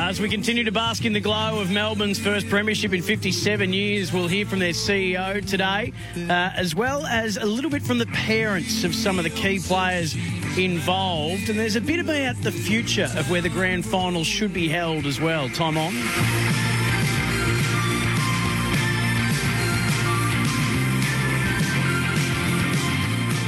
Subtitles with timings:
[0.00, 4.12] As we continue to bask in the glow of Melbourne's first premiership in 57 years,
[4.12, 8.06] we'll hear from their CEO today, uh, as well as a little bit from the
[8.06, 10.14] parents of some of the key players
[10.56, 11.50] involved.
[11.50, 15.04] And there's a bit about the future of where the grand final should be held
[15.04, 15.48] as well.
[15.48, 15.92] Time on.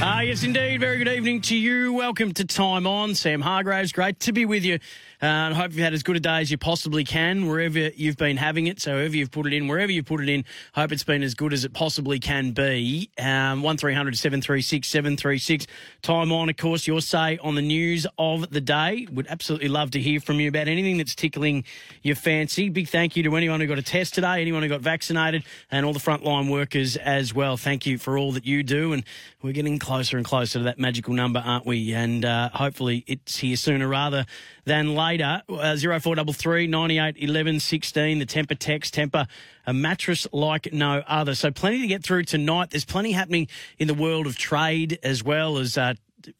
[0.03, 0.79] Ah, yes, indeed.
[0.79, 1.93] Very good evening to you.
[1.93, 3.15] Welcome to Time On.
[3.15, 4.79] Sam Hargraves, great to be with you.
[5.21, 7.77] Uh, and I hope you've had as good a day as you possibly can wherever
[7.77, 8.81] you've been having it.
[8.81, 11.35] So, wherever you've put it in, wherever you put it in, hope it's been as
[11.35, 13.11] good as it possibly can be.
[13.19, 15.67] Um, 1300 736 736.
[16.01, 19.05] Time on, of course, your say on the news of the day.
[19.11, 21.65] Would absolutely love to hear from you about anything that's tickling
[22.01, 22.69] your fancy.
[22.69, 25.85] Big thank you to anyone who got a test today, anyone who got vaccinated, and
[25.85, 27.57] all the frontline workers as well.
[27.57, 28.91] Thank you for all that you do.
[28.93, 29.03] And
[29.43, 31.93] we're getting closer and closer to that magical number, aren't we?
[31.93, 34.25] And uh, hopefully it's here sooner rather
[34.65, 35.10] than later.
[35.19, 35.41] Uh,
[35.75, 39.27] 0433 98 11 16, the Tempur text, Tempur,
[39.65, 41.35] a mattress like no other.
[41.35, 42.69] So plenty to get through tonight.
[42.69, 45.95] There's plenty happening in the world of trade as well as uh,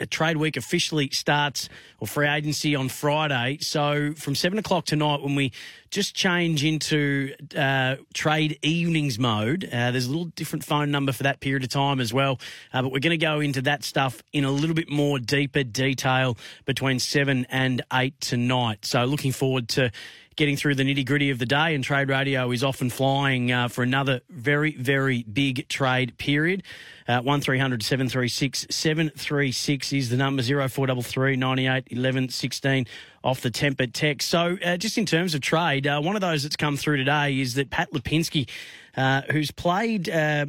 [0.09, 1.69] trade week officially starts
[1.99, 3.57] or free agency on Friday.
[3.61, 5.51] So from seven o'clock tonight, when we
[5.89, 11.23] just change into uh, trade evenings mode, uh, there's a little different phone number for
[11.23, 12.39] that period of time as well.
[12.73, 15.63] Uh, but we're going to go into that stuff in a little bit more deeper
[15.63, 18.85] detail between seven and eight tonight.
[18.85, 19.91] So looking forward to
[20.35, 23.67] getting through the nitty gritty of the day, and Trade Radio is often flying uh,
[23.67, 26.63] for another very, very big trade period.
[27.07, 32.85] Uh, 1300 736 736 is the number 0433 98 11 16
[33.23, 34.29] off the tempered text.
[34.29, 37.39] So, uh, just in terms of trade, uh, one of those that's come through today
[37.39, 38.47] is that Pat Lipinski,
[38.95, 40.09] uh, who's played.
[40.09, 40.47] Uh,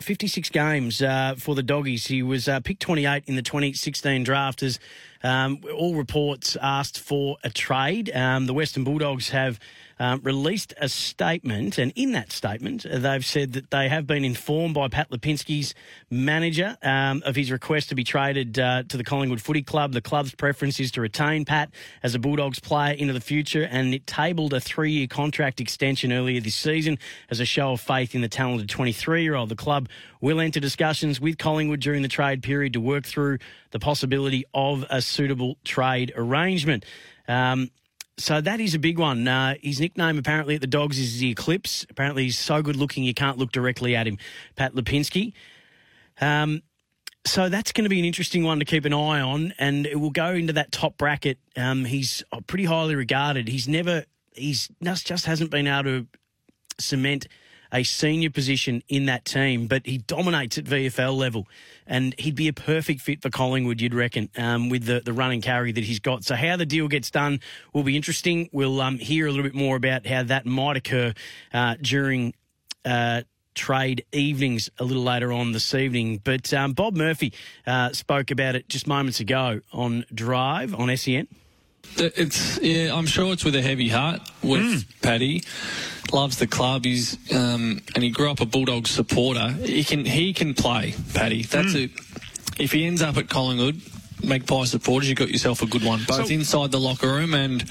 [0.00, 2.08] 56 games uh, for the Doggies.
[2.08, 4.80] He was picked 28 in the 2016 draft as
[5.22, 8.10] um, all reports asked for a trade.
[8.14, 9.58] Um, the Western Bulldogs have
[10.02, 14.24] um, released a statement, and in that statement, uh, they've said that they have been
[14.24, 15.76] informed by Pat Lipinski's
[16.10, 19.92] manager um, of his request to be traded uh, to the Collingwood Footy Club.
[19.92, 21.70] The club's preference is to retain Pat
[22.02, 26.40] as a Bulldogs player into the future, and it tabled a three-year contract extension earlier
[26.40, 26.98] this season
[27.30, 29.50] as a show of faith in the talented 23-year-old.
[29.50, 29.88] The club
[30.20, 33.38] will enter discussions with Collingwood during the trade period to work through
[33.70, 36.84] the possibility of a suitable trade arrangement.
[37.28, 37.70] Um,
[38.22, 39.26] so that is a big one.
[39.26, 41.84] Uh, his nickname apparently at the Dogs is the Eclipse.
[41.90, 44.16] Apparently he's so good looking you can't look directly at him.
[44.54, 45.32] Pat Lipinski.
[46.20, 46.62] Um,
[47.24, 49.98] so that's going to be an interesting one to keep an eye on, and it
[49.98, 51.38] will go into that top bracket.
[51.56, 53.48] Um, he's pretty highly regarded.
[53.48, 56.06] He's never, he's just, just hasn't been able to
[56.78, 57.26] cement
[57.72, 61.48] a senior position in that team, but he dominates at VFL level,
[61.86, 65.40] and he'd be a perfect fit for Collingwood, you'd reckon, um, with the, the running
[65.40, 66.24] carry that he's got.
[66.24, 67.40] So how the deal gets done
[67.72, 68.50] will be interesting.
[68.52, 71.14] We'll um, hear a little bit more about how that might occur
[71.52, 72.34] uh, during.
[72.84, 73.22] Uh,
[73.54, 76.20] trade evenings a little later on this evening.
[76.24, 77.34] But um, Bob Murphy
[77.66, 81.28] uh, spoke about it just moments ago on Drive on SEN.
[81.96, 85.02] It's yeah, I'm sure it's with a heavy heart with mm.
[85.02, 85.42] Paddy.
[86.12, 86.84] Loves the club.
[86.84, 89.48] He's um, and he grew up a Bulldogs supporter.
[89.50, 91.42] He can he can play, Paddy.
[91.42, 91.84] That's mm.
[91.84, 91.90] it.
[92.58, 93.80] If he ends up at Collingwood,
[94.22, 97.34] make Magpie supporters, you got yourself a good one, both so, inside the locker room
[97.34, 97.64] and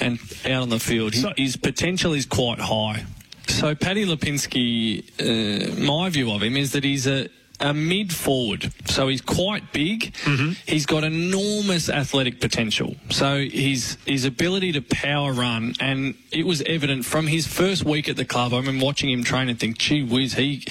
[0.00, 1.14] and out on the field.
[1.14, 3.04] So, his potential is quite high.
[3.48, 7.28] So Paddy Lipinski, uh, my view of him is that he's a
[7.60, 8.72] a mid forward.
[8.86, 10.14] So he's quite big.
[10.24, 10.52] Mm-hmm.
[10.66, 12.96] He's got enormous athletic potential.
[13.10, 18.08] So his his ability to power run, and it was evident from his first week
[18.08, 18.52] at the club.
[18.52, 20.66] I remember watching him train and think, gee whiz, he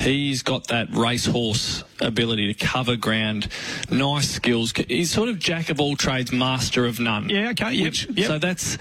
[0.00, 3.48] he's got that racehorse ability to cover ground,
[3.90, 4.72] nice skills.
[4.72, 7.28] He's sort of jack of all trades, master of none.
[7.28, 8.26] Yeah, okay, yep, Which- yep.
[8.26, 8.78] So that's,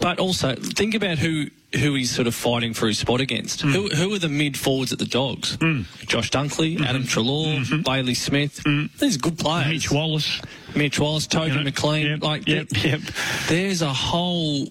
[0.00, 3.60] but also think about who who he's sort of fighting for his spot against.
[3.60, 3.72] Hmm.
[3.72, 5.58] Who, who are the mid forwards at the Dogs?
[5.58, 5.84] Mm.
[6.06, 6.84] Josh Dunkley, mm-hmm.
[6.84, 7.82] Adam Treloar, mm-hmm.
[7.82, 8.62] Bailey Smith.
[8.64, 8.96] Mm-hmm.
[8.98, 9.68] These are good players.
[9.68, 10.40] Mitch Wallis.
[10.74, 12.06] Mitch Wallis, Toby You know, McLean.
[12.06, 13.00] yep, like yep, yep.
[13.48, 14.68] there's a whole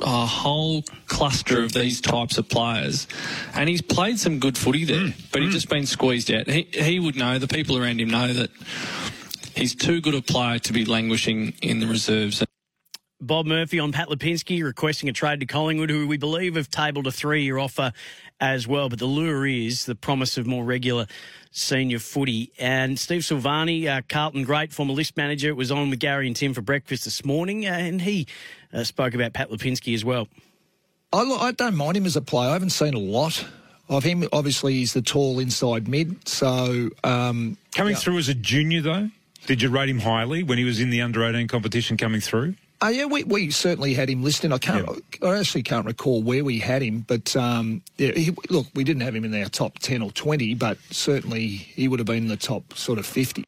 [0.00, 3.06] a whole cluster of these types of players,
[3.54, 5.10] and he's played some good footy there, Hmm.
[5.32, 6.48] but he's just been squeezed out.
[6.48, 7.38] He he would know.
[7.38, 8.50] The people around him know that
[9.54, 12.42] he's too good a player to be languishing in the reserves.
[13.20, 17.06] Bob Murphy on Pat Lipinski requesting a trade to Collingwood, who we believe have tabled
[17.06, 17.92] a three-year offer
[18.40, 18.88] as well.
[18.88, 21.06] But the lure is the promise of more regular
[21.50, 22.52] senior footy.
[22.58, 26.54] And Steve Silvagni, uh, Carlton great former list manager, was on with Gary and Tim
[26.54, 28.26] for breakfast this morning, uh, and he
[28.72, 30.28] uh, spoke about Pat Lipinski as well.
[31.12, 32.50] I, I don't mind him as a player.
[32.50, 33.46] I haven't seen a lot
[33.88, 34.26] of him.
[34.32, 36.26] Obviously, he's the tall inside mid.
[36.28, 39.10] So um, Coming through as a junior, though,
[39.46, 42.54] did you rate him highly when he was in the under 18 competition coming through?
[42.80, 44.52] Oh yeah, we, we certainly had him listed.
[44.52, 44.88] I can't.
[45.22, 49.02] I actually can't recall where we had him, but um, yeah, he, look, we didn't
[49.02, 52.28] have him in our top ten or twenty, but certainly he would have been in
[52.28, 53.44] the top sort of fifty.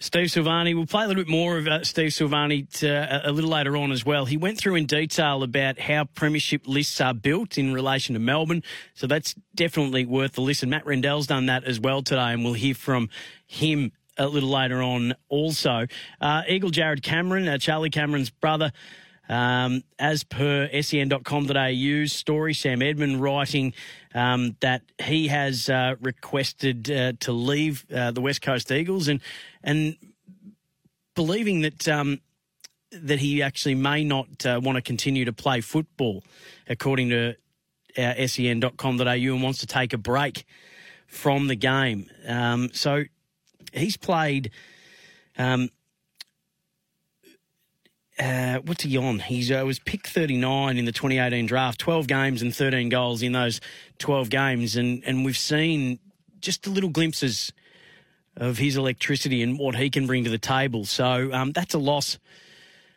[0.00, 3.30] Steve Silvagni, we'll play a little bit more of uh, Steve Silvagni to, uh, a
[3.30, 4.24] little later on as well.
[4.24, 8.64] He went through in detail about how premiership lists are built in relation to Melbourne.
[8.94, 10.70] So that's definitely worth the listen.
[10.70, 13.10] Matt Rendell's done that as well today, and we'll hear from
[13.46, 15.86] him a little later on also.
[16.20, 18.72] Uh, Eagle Jarrod Cameron, uh, Charlie Cameron's brother,
[19.28, 23.72] um, as per sen.com.au story, Sam Edmund writing
[24.14, 29.20] um, that he has uh, requested uh, to leave uh, the West Coast Eagles and
[29.62, 29.96] and
[31.14, 32.20] believing that um,
[32.90, 36.22] that he actually may not uh, want to continue to play football,
[36.68, 37.34] according to
[37.96, 40.44] uh, sen.com.au, and wants to take a break
[41.06, 42.10] from the game.
[42.26, 43.04] Um, so
[43.72, 44.50] he's played.
[45.36, 45.70] Um,
[48.18, 49.20] uh, what's he on?
[49.20, 53.32] He uh, was picked 39 in the 2018 draft, 12 games and 13 goals in
[53.32, 53.60] those
[53.98, 55.98] 12 games, and and we've seen
[56.40, 57.52] just little glimpses
[58.36, 60.84] of his electricity and what he can bring to the table.
[60.84, 62.18] So um, that's a loss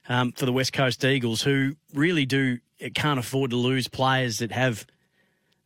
[0.07, 2.59] um, for the West Coast Eagles, who really do
[2.93, 4.85] can't afford to lose players that have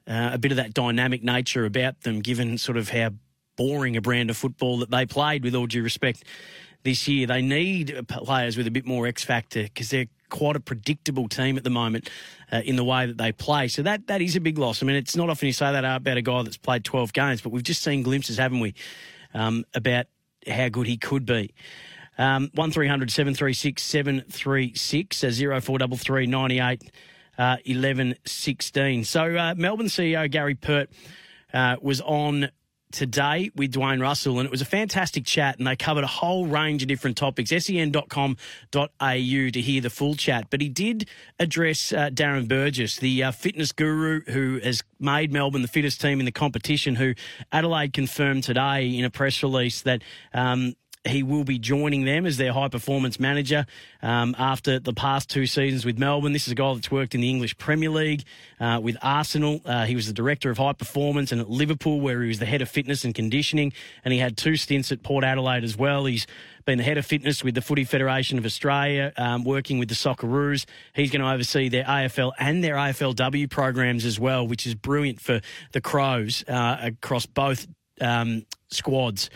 [0.07, 3.12] uh, a bit of that dynamic nature about them, given sort of how
[3.59, 5.44] boring a brand of football that they played.
[5.44, 6.23] With all due respect,
[6.83, 10.61] this year they need players with a bit more X factor because they're quite a
[10.61, 12.09] predictable team at the moment
[12.53, 13.67] uh, in the way that they play.
[13.67, 14.81] So that that is a big loss.
[14.81, 17.41] I mean, it's not often you say that about a guy that's played 12 games,
[17.41, 18.73] but we've just seen glimpses, haven't we,
[19.33, 20.05] um, about
[20.47, 21.53] how good he could be.
[22.17, 26.91] Um, 1300 736 736 uh, 0433 98
[27.38, 29.03] uh, 11 16.
[29.03, 30.89] So uh, Melbourne CEO Gary Pert
[31.53, 32.51] uh, was on
[32.91, 36.45] today with Dwayne Russell, and it was a fantastic chat, and they covered a whole
[36.47, 37.50] range of different topics.
[37.50, 38.36] sen.com.au
[39.09, 40.47] to hear the full chat.
[40.50, 41.07] But he did
[41.39, 46.19] address uh, Darren Burgess, the uh, fitness guru who has made Melbourne the fittest team
[46.19, 47.13] in the competition, who
[47.51, 50.01] Adelaide confirmed today in a press release that.
[50.33, 50.75] Um,
[51.09, 53.65] he will be joining them as their high performance manager
[54.01, 56.33] um, after the past two seasons with Melbourne.
[56.33, 58.23] This is a guy that's worked in the English Premier League
[58.59, 59.61] uh, with Arsenal.
[59.65, 62.45] Uh, he was the director of high performance and at Liverpool, where he was the
[62.45, 63.74] head of fitness and conditioning.
[64.05, 66.05] And he had two stints at Port Adelaide as well.
[66.05, 66.27] He's
[66.65, 69.95] been the head of fitness with the Footy Federation of Australia, um, working with the
[69.95, 70.65] Socceroos.
[70.93, 75.19] He's going to oversee their AFL and their AFLW programs as well, which is brilliant
[75.19, 75.41] for
[75.72, 77.67] the Crows uh, across both
[78.01, 79.29] um, squads.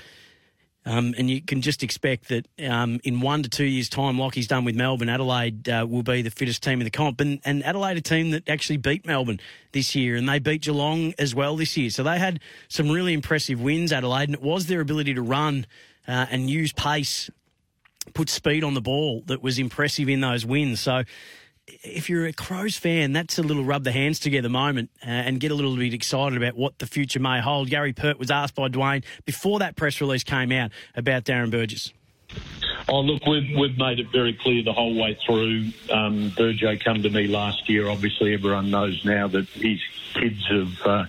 [0.86, 4.36] Um, and you can just expect that um, in one to two years' time, like
[4.36, 7.22] he's done with Melbourne, Adelaide uh, will be the fittest team in the comp.
[7.22, 9.40] And, and Adelaide, a team that actually beat Melbourne
[9.72, 11.90] this year, and they beat Geelong as well this year.
[11.90, 15.66] So they had some really impressive wins, Adelaide, and it was their ability to run
[16.06, 17.30] uh, and use pace,
[18.14, 20.82] put speed on the ball that was impressive in those wins.
[20.82, 21.04] So
[21.68, 25.40] if you're a Crows fan, that's a little rub the hands together moment uh, and
[25.40, 27.70] get a little bit excited about what the future may hold.
[27.70, 31.94] Gary Pert was asked by Dwayne before that press release came out about Darren Burgess.
[32.90, 35.72] Oh, look, we've, we've made it very clear the whole way through.
[35.90, 37.88] Um, Burjo come to me last year.
[37.88, 39.80] Obviously, everyone knows now that his
[40.14, 41.06] kids have, uh,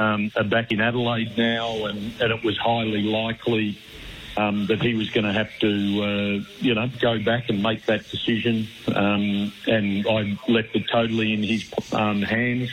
[0.00, 3.78] um, are back in Adelaide now, and, and it was highly likely
[4.38, 7.84] um, that he was going to have to, uh, you know, go back and make
[7.86, 8.68] that decision.
[8.94, 12.70] Um, and I left it totally in his um, hands.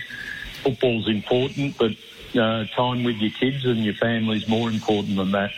[0.64, 1.92] Football's important, but
[2.40, 5.52] uh, time with your kids and your family is more important than that.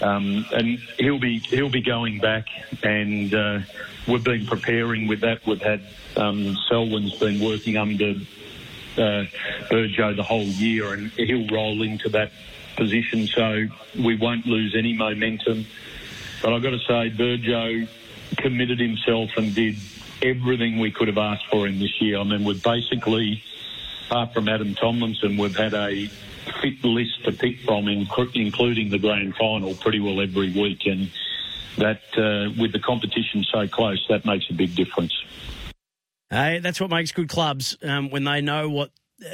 [0.00, 2.48] Um, and he'll be he'll be going back,
[2.82, 3.60] and uh,
[4.08, 5.46] we've been preparing with that.
[5.46, 5.82] We've had
[6.16, 8.14] um, Selwyn's been working under
[8.96, 9.24] uh,
[9.70, 12.32] Burjo the whole year, and he'll roll into that
[12.76, 13.66] position, so
[13.98, 15.66] we won't lose any momentum.
[16.42, 17.88] But I've got to say, Burjo
[18.36, 19.76] committed himself and did
[20.22, 22.18] everything we could have asked for him this year.
[22.18, 23.42] I mean, we've basically,
[24.06, 26.06] apart from Adam Tomlinson, we've had a
[26.60, 30.86] fit list to pick from, including the grand final, pretty well every week.
[30.86, 31.10] And
[31.78, 35.12] that, uh, with the competition so close, that makes a big difference.
[36.30, 38.90] Hey, that's what makes good clubs um, when they know what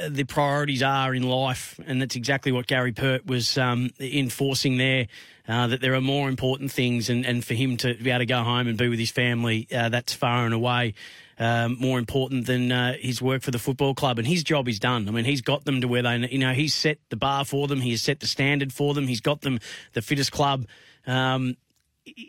[0.09, 5.07] the priorities are in life, and that's exactly what Gary Pert was um, enforcing there.
[5.47, 8.25] Uh, that there are more important things, and, and for him to be able to
[8.25, 10.93] go home and be with his family, uh, that's far and away
[11.41, 14.19] um, more important than uh, his work for the football club.
[14.19, 15.07] And his job is done.
[15.07, 17.67] I mean, he's got them to where they, you know, he's set the bar for
[17.67, 17.81] them.
[17.81, 19.07] He has set the standard for them.
[19.07, 19.59] He's got them
[19.93, 20.67] the fittest club
[21.07, 21.55] um,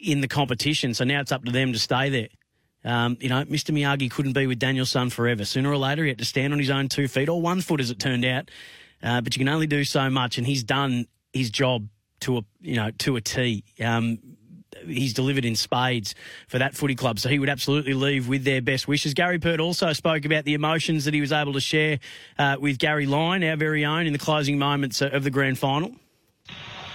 [0.03, 0.95] in the competition.
[0.95, 2.29] So now it's up to them to stay there.
[2.85, 3.71] Um, you know, Mr.
[3.71, 5.45] Miyagi couldn't be with Daniel-son forever.
[5.45, 7.81] Sooner or later, he had to stand on his own two feet, or one foot,
[7.81, 8.51] as it turned out.
[9.03, 11.89] Uh, but you can only do so much, and he's done his job
[12.21, 13.65] to a you know to a T.
[13.83, 14.19] Um,
[14.87, 16.15] he's delivered in spades
[16.49, 19.15] for that footy club, so he would absolutely leave with their best wishes.
[19.15, 21.99] Gary Pert also spoke about the emotions that he was able to share
[22.39, 25.95] uh, with Gary Lyon, our very own, in the closing moments of the grand final.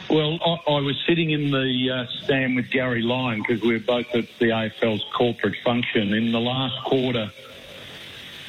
[0.09, 3.79] Well, I, I was sitting in the uh, stand with Gary Lyon because we were
[3.79, 7.29] both at the AFL's corporate function in the last quarter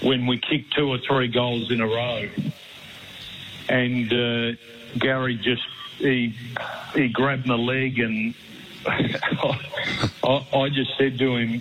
[0.00, 2.28] when we kicked two or three goals in a row.
[3.68, 4.56] And uh,
[4.98, 5.66] Gary just,
[5.98, 6.32] he,
[6.94, 8.34] he grabbed my leg and
[8.86, 11.60] I, I just said to him,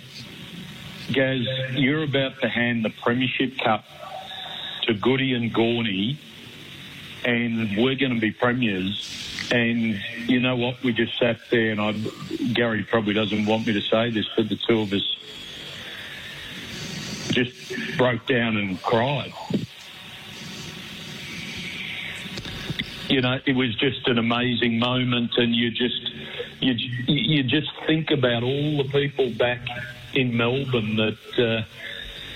[1.12, 3.84] Gaz, you're about to hand the Premiership Cup
[4.82, 6.18] to Goody and Gawny
[7.24, 10.82] and we're going to be premiers and you know what?
[10.82, 11.92] We just sat there, and I,
[12.52, 15.16] Gary probably doesn't want me to say this, but the two of us
[17.30, 19.32] just broke down and cried.
[23.08, 26.10] You know, it was just an amazing moment, and you just
[26.60, 26.74] you
[27.06, 29.60] you just think about all the people back
[30.14, 31.38] in Melbourne that.
[31.38, 31.62] Uh,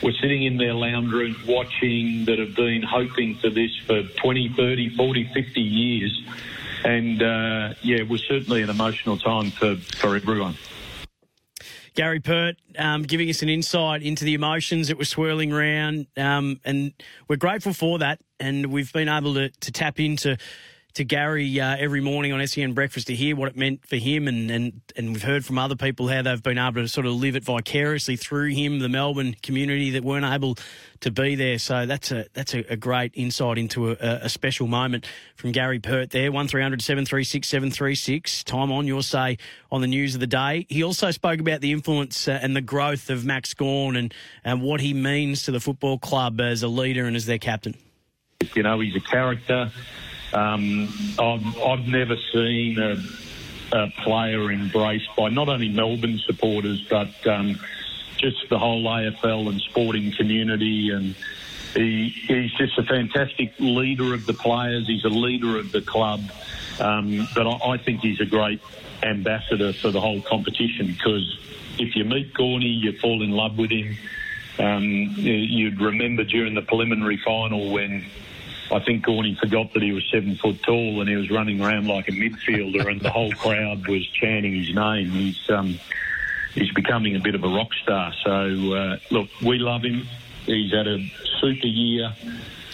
[0.03, 4.55] were sitting in their lounge rooms watching that have been hoping for this for 20,
[4.57, 6.23] 30, 40, 50 years
[6.85, 10.57] and uh, yeah, it was certainly an emotional time for, for everyone.
[11.95, 16.59] Gary Pert um, giving us an insight into the emotions that were swirling around, um,
[16.65, 16.93] and
[17.29, 18.19] we're grateful for that.
[18.41, 20.39] And we've been able to, to tap into
[20.95, 24.29] to Gary uh, every morning on SEN Breakfast to hear what it meant for him,
[24.29, 27.15] and, and and we've heard from other people how they've been able to sort of
[27.15, 30.57] live it vicariously through him, the Melbourne community that weren't able
[31.01, 31.59] to be there.
[31.59, 35.07] So that's a that's a, a great insight into a, a, special moment
[35.37, 36.31] from Gary Pert there.
[36.31, 39.39] One 736 736 Time on your say
[39.71, 40.67] on the news of the day.
[40.69, 44.63] He also spoke about the influence uh, and the growth of Max Gawn and and
[44.63, 47.75] what he means to the football club as a leader and as their captain.
[48.55, 49.71] You know, he's a character.
[50.33, 52.97] Um, I've, I've never seen a,
[53.73, 57.61] a, player embraced by not only Melbourne supporters but um,
[58.17, 60.91] just the whole AFL and sporting community.
[60.91, 61.15] And
[61.75, 64.87] he, he's just a fantastic leader of the players.
[64.87, 66.21] He's a leader of the club.
[66.81, 68.61] Um, but I, I think he's a great
[69.03, 71.39] ambassador for the whole competition because
[71.79, 73.97] if you meet Gawny, you fall in love with him.
[74.59, 74.85] Um,
[75.17, 78.05] you'd remember during the preliminary final when
[78.73, 81.87] I think Gawny forgot that he was seven foot tall and he was running around
[81.89, 85.11] like a midfielder, and the whole crowd was chanting his name.
[85.11, 85.79] He's um,
[86.55, 88.13] he's becoming a bit of a rock star.
[88.25, 90.07] So uh, look, we love him.
[90.47, 90.99] He's had a
[91.41, 92.15] super year.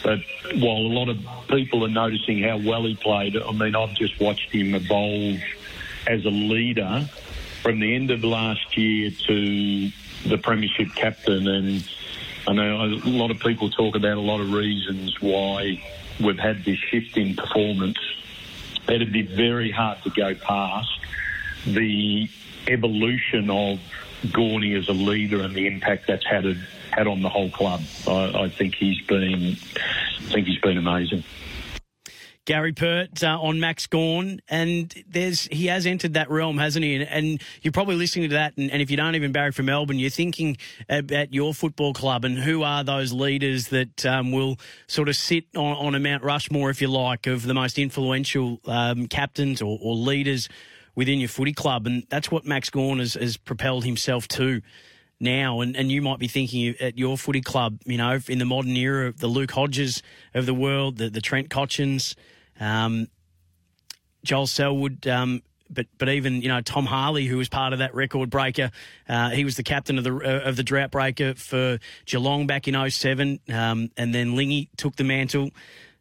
[0.04, 0.20] But
[0.54, 4.20] while a lot of people are noticing how well he played, I mean, I've just
[4.20, 5.40] watched him evolve
[6.06, 7.08] as a leader
[7.62, 9.90] from the end of last year to
[10.26, 11.84] the premiership captain and
[12.48, 15.82] I know a lot of people talk about a lot of reasons why
[16.18, 17.98] we've had this shift in performance.
[18.88, 20.88] It'd be very hard to go past
[21.66, 22.26] the
[22.66, 23.80] evolution of
[24.32, 26.46] Gawny as a leader and the impact that's had
[26.90, 27.82] had on the whole club.
[28.06, 29.58] I, I think he's been,
[30.16, 31.24] I think he's been amazing.
[32.48, 36.94] Gary Pert uh, on Max Gawn, and there's he has entered that realm, hasn't he?
[36.94, 39.66] And, and you're probably listening to that, and, and, if you don't even barry from
[39.66, 40.56] Melbourne, you're thinking
[40.88, 45.44] about your football club and who are those leaders that um, will sort of sit
[45.54, 49.78] on, on, a Mount Rushmore, if you like, of the most influential um, captains or,
[49.82, 50.48] or, leaders
[50.94, 54.62] within your footy club, and that's what Max Gawn has, has propelled himself to
[55.20, 58.46] now, and, and you might be thinking at your footy club, you know, in the
[58.46, 60.02] modern era, the Luke Hodges
[60.32, 62.14] of the world, the, the Trent Cotchins,
[62.60, 63.08] Um,
[64.24, 67.94] Joel Selwood, um, but but even you know Tom Harley, who was part of that
[67.94, 68.70] record breaker,
[69.08, 72.68] uh, he was the captain of the uh, of the drought breaker for Geelong back
[72.68, 75.50] in 07, um, and then Lingy took the mantle.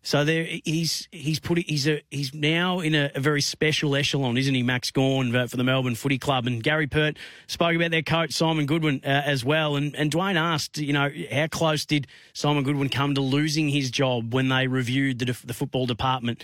[0.07, 4.37] So there, he's he's put he's a he's now in a, a very special echelon,
[4.37, 6.47] isn't he, Max Gawn uh, for the Melbourne Footy Club?
[6.47, 9.75] And Gary Pert spoke about their coach Simon Goodwin uh, as well.
[9.75, 13.91] And and Dwayne asked, you know, how close did Simon Goodwin come to losing his
[13.91, 16.41] job when they reviewed the the football department?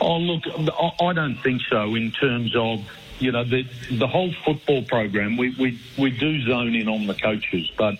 [0.00, 0.42] Oh, look,
[1.00, 2.80] I don't think so in terms of,
[3.20, 5.36] you know, the, the whole football program.
[5.36, 7.94] We, we, we do zone in on the coaches, but,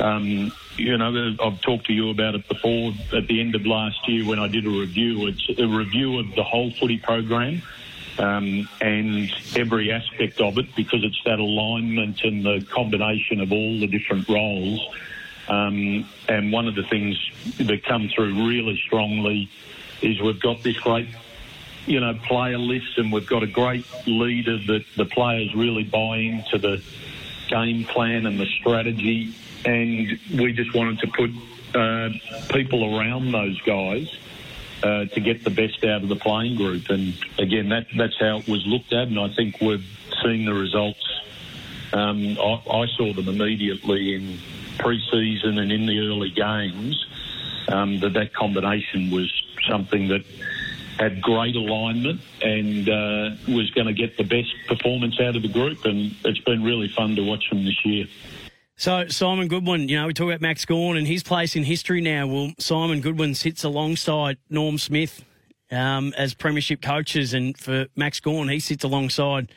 [0.00, 4.08] um, you know, I've talked to you about it before at the end of last
[4.08, 5.26] year when I did a review.
[5.26, 7.62] It's a review of the whole footy program.
[8.18, 13.78] Um, and every aspect of it because it's that alignment and the combination of all
[13.78, 14.88] the different roles.
[15.48, 17.18] Um, and one of the things
[17.58, 19.50] that come through really strongly
[20.00, 21.08] is we've got this great,
[21.86, 26.16] you know, player list and we've got a great leader that the players really buy
[26.16, 26.82] into the
[27.48, 29.34] game plan and the strategy.
[29.66, 31.30] And we just wanted to put
[31.74, 32.10] uh,
[32.50, 34.16] people around those guys
[34.82, 36.88] uh, to get the best out of the playing group.
[36.88, 39.08] And again, that, that's how it was looked at.
[39.08, 39.84] And I think we've
[40.22, 41.02] seen the results.
[41.92, 44.38] Um, I, I, saw them immediately in
[44.78, 47.04] pre-season and in the early games.
[47.68, 49.32] Um, that that combination was
[49.68, 50.24] something that
[50.98, 55.48] had great alignment and uh, was going to get the best performance out of the
[55.48, 55.84] group.
[55.84, 58.06] And it's been really fun to watch them this year.
[58.78, 62.02] So Simon Goodwin, you know, we talk about Max Gawn and his place in history
[62.02, 62.26] now.
[62.26, 65.24] Well, Simon Goodwin sits alongside Norm Smith
[65.70, 69.50] um, as premiership coaches, and for Max Gawn, he sits alongside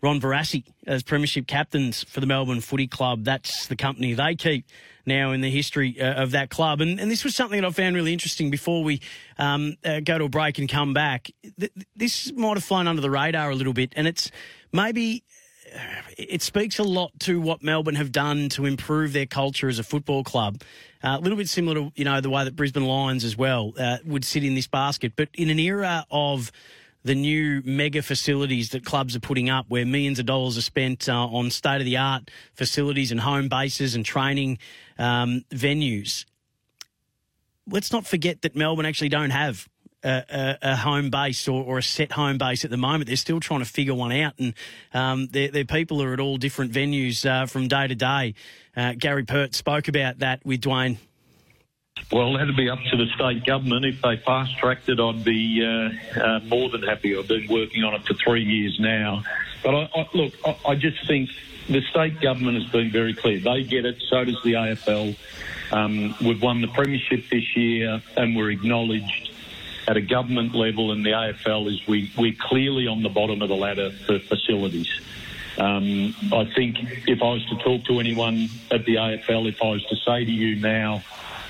[0.00, 3.24] Ron Barassi as premiership captains for the Melbourne Footy Club.
[3.24, 4.64] That's the company they keep
[5.04, 6.80] now in the history uh, of that club.
[6.80, 9.00] And, and this was something that I found really interesting before we
[9.36, 11.32] um, uh, go to a break and come back.
[11.58, 14.30] Th- this might have flown under the radar a little bit, and it's
[14.72, 15.24] maybe
[16.18, 19.84] it speaks a lot to what Melbourne have done to improve their culture as a
[19.84, 20.62] football club.
[21.02, 23.72] Uh, a little bit similar to you know the way that Brisbane Lions as well
[23.78, 26.52] uh, would sit in this basket, but in an era of
[27.02, 31.08] the new mega facilities that clubs are putting up, where millions of dollars are spent
[31.08, 34.58] uh, on state of the art facilities and home bases and training
[34.98, 36.26] um, venues.
[37.66, 39.68] Let's not forget that Melbourne actually don't have
[40.02, 43.06] a, a, home base or, or, a set home base at the moment.
[43.06, 44.54] They're still trying to figure one out, and
[44.94, 48.34] um, their, their, people are at all different venues uh, from day to day.
[48.76, 50.96] Uh, Gary Pert spoke about that with Dwayne
[52.12, 53.84] well, that'd be up to the state government.
[53.84, 57.16] If they fast tracked it, I'd be uh, uh, more than happy.
[57.16, 59.22] I've been working on it for three years now.
[59.62, 61.30] But I, I, look, I, I, just think
[61.68, 63.38] the state government has been very clear.
[63.38, 65.16] They get it, so does the AFL.
[65.72, 69.29] Um, we've won the premiership this year, and we're acknowledged
[69.90, 73.48] at a government level in the AFL is we, we're clearly on the bottom of
[73.48, 74.88] the ladder for facilities.
[75.58, 76.76] Um, I think
[77.08, 80.24] if I was to talk to anyone at the AFL, if I was to say
[80.24, 81.02] to you now,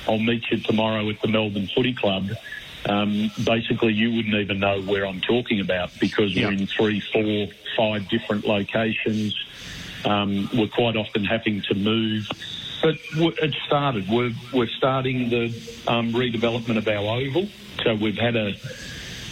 [0.08, 2.30] I'll meet you tomorrow at the Melbourne Footy Club.
[2.88, 7.48] Um, basically, you wouldn't even know where I'm talking about because we're in three, four,
[7.76, 9.38] five different locations.
[10.06, 12.26] Um, we're quite often having to move.
[12.82, 14.08] But it started.
[14.08, 15.46] We're, we're starting the
[15.86, 17.48] um, redevelopment of our oval.
[17.84, 18.54] So we've had a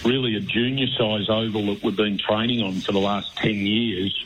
[0.04, 4.24] really a junior size oval that we've been training on for the last 10 years.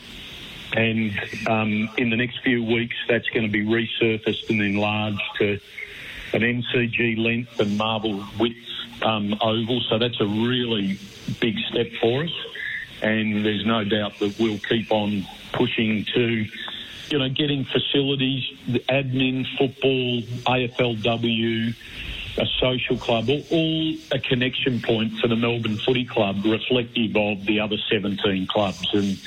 [0.75, 1.13] And
[1.49, 5.61] um, in the next few weeks, that's going to be resurfaced and enlarged to
[6.33, 8.57] an MCG length and Marvel width
[9.03, 9.81] um, oval.
[9.89, 10.99] So that's a really
[11.41, 12.47] big step for us.
[13.03, 16.47] And there's no doubt that we'll keep on pushing to,
[17.11, 18.45] you know, getting facilities,
[18.89, 21.75] admin, football, AFLW,
[22.39, 27.45] a social club, all, all, a connection point for the Melbourne Footy Club, reflective of
[27.45, 28.89] the other 17 clubs.
[28.95, 29.19] And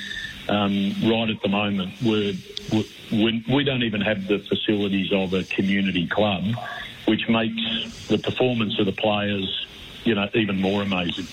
[0.48, 2.34] um, right at the moment, we're,
[2.72, 6.44] we're, we don't even have the facilities of a community club
[7.06, 9.66] which makes the performance of the players,
[10.04, 11.26] you know, even more amazing.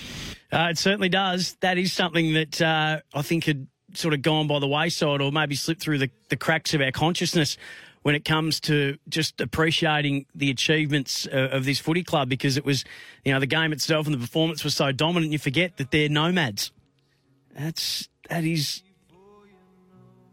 [0.52, 1.56] Uh, it certainly does.
[1.60, 5.32] That is something that uh, I think had sort of gone by the wayside or
[5.32, 7.56] maybe slipped through the, the cracks of our consciousness
[8.02, 12.64] when it comes to just appreciating the achievements uh, of this footy club because it
[12.64, 12.84] was,
[13.24, 15.32] you know, the game itself and the performance was so dominant.
[15.32, 16.70] You forget that they're nomads.
[17.54, 18.82] That's that is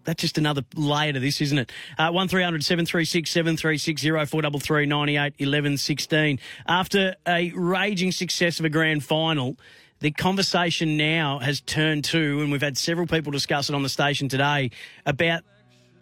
[0.04, 1.72] that's just another layer to this, isn't it?
[1.98, 6.40] Uh, one 736 736 0433 98 11 16.
[6.68, 9.58] After a raging success of a grand final,
[10.02, 13.90] the conversation now has turned to, and we've had several people discuss it on the
[13.90, 14.72] station today,
[15.06, 15.44] about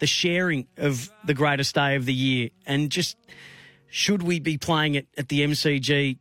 [0.00, 3.16] the sharing of the greatest day of the year and just
[3.90, 6.16] should we be playing it at the MCG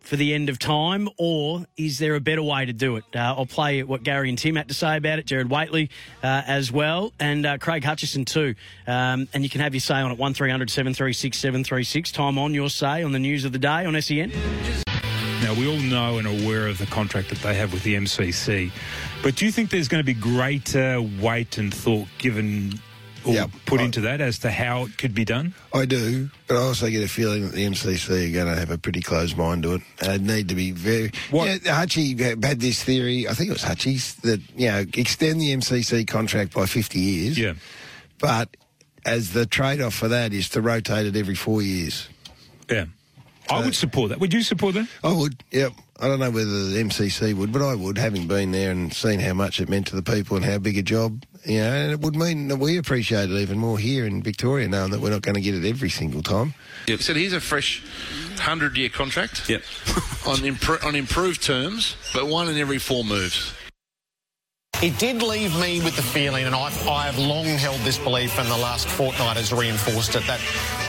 [0.00, 3.04] for the end of time, or is there a better way to do it?
[3.14, 5.90] Uh, I'll play what Gary and Tim had to say about it, Gerard Whateley
[6.22, 8.54] uh, as well, and uh, Craig Hutchison too.
[8.86, 12.12] Um, and you can have your say on it, 1300 736 736.
[12.12, 14.87] Time on your say on the news of the day on SEN.
[15.42, 17.94] Now, we all know and are aware of the contract that they have with the
[17.94, 18.70] MCC,
[19.22, 22.78] but do you think there's going to be greater weight and thought given
[23.24, 23.50] or Yep.
[23.64, 25.54] put I- into that as to how it could be done?
[25.72, 28.70] I do, but I also get a feeling that the MCC are going to have
[28.70, 29.82] a pretty closed mind to it.
[30.02, 31.12] And need to be very.
[31.30, 35.40] What- Yeah, Hutchie had this theory, I think it was Hutchie's, that, you know, extend
[35.40, 37.38] the MCC contract by 50 years.
[37.38, 37.52] Yeah.
[38.18, 38.56] But
[39.06, 42.08] as the trade off for that is to rotate it every four years.
[42.68, 42.86] Yeah.
[43.50, 44.20] I would uh, support that.
[44.20, 44.88] Would you support that?
[45.02, 45.72] I would, yep.
[46.00, 49.18] I don't know whether the MCC would, but I would, having been there and seen
[49.18, 51.92] how much it meant to the people and how big a job, you know, and
[51.92, 55.10] it would mean that we appreciate it even more here in Victoria, knowing that we're
[55.10, 56.54] not going to get it every single time.
[56.86, 57.00] Yep.
[57.00, 57.84] So here's a fresh
[58.38, 59.48] hundred-year contract.
[59.48, 59.62] Yep.
[60.26, 63.52] on impro- on improved terms, but one in every four moves.
[64.80, 68.38] It did leave me with the feeling, and I've, I have long held this belief,
[68.38, 70.40] and the last fortnight has reinforced it, that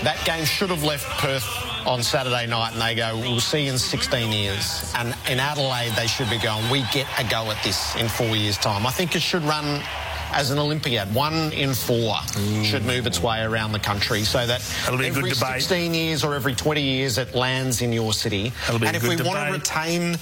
[0.04, 3.72] that game should have left Perth on Saturday night, and they go, we'll see you
[3.72, 4.92] in 16 years.
[4.96, 8.36] And in Adelaide, they should be going, we get a go at this in four
[8.36, 8.86] years' time.
[8.86, 9.82] I think it should run
[10.32, 11.14] as an Olympiad.
[11.14, 12.16] One in four
[12.64, 15.62] should move its way around the country so that That'll be a good every debate.
[15.62, 18.52] 16 years or every 20 years it lands in your city.
[18.68, 20.18] And if we want to retain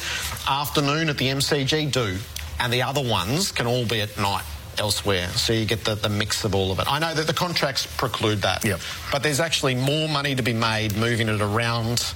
[0.48, 2.18] afternoon at the MCG, do.
[2.60, 4.44] And the other ones can all be at night
[4.80, 5.28] elsewhere.
[5.30, 6.92] So you get the, the mix of all of it.
[6.92, 8.64] I know that the contracts preclude that.
[8.64, 8.80] Yep.
[9.12, 12.14] But there's actually more money to be made moving it around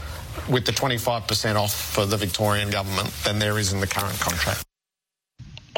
[0.50, 4.64] with the 25% off for the Victorian government than there is in the current contract.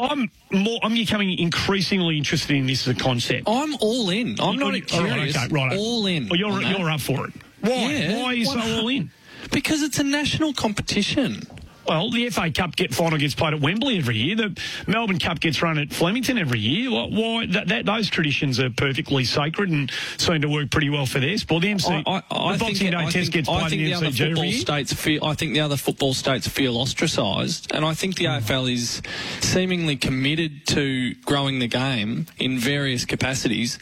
[0.00, 0.80] I'm more.
[0.82, 3.48] I'm becoming increasingly interested in this as a concept.
[3.48, 4.40] I'm all in.
[4.40, 5.36] I'm not All right, curious.
[5.36, 5.76] okay, right.
[5.76, 6.28] All in.
[6.28, 7.32] Well, you're you're up for it.
[7.60, 7.70] Why?
[7.92, 9.10] Yeah, Why are you so all in?
[9.52, 11.42] Because it's a national competition.
[11.86, 14.36] Well, the FA Cup get final gets played at Wembley every year.
[14.36, 16.90] The Melbourne Cup gets run at Flemington every year.
[16.90, 17.06] Why?
[17.08, 21.20] why that, that, those traditions are perfectly sacred and seem to work pretty well for
[21.20, 21.62] their sport.
[21.62, 23.82] The MC, I, I, the I Boxing think, Day Test think, gets I played think
[23.82, 24.60] in the the other MCG every football year.
[24.60, 25.24] states feel.
[25.24, 29.02] I think the other football states feel ostracised, and I think the AFL is
[29.40, 33.78] seemingly committed to growing the game in various capacities.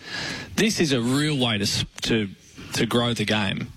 [0.56, 2.28] This is a real way to to
[2.74, 3.68] to grow the game.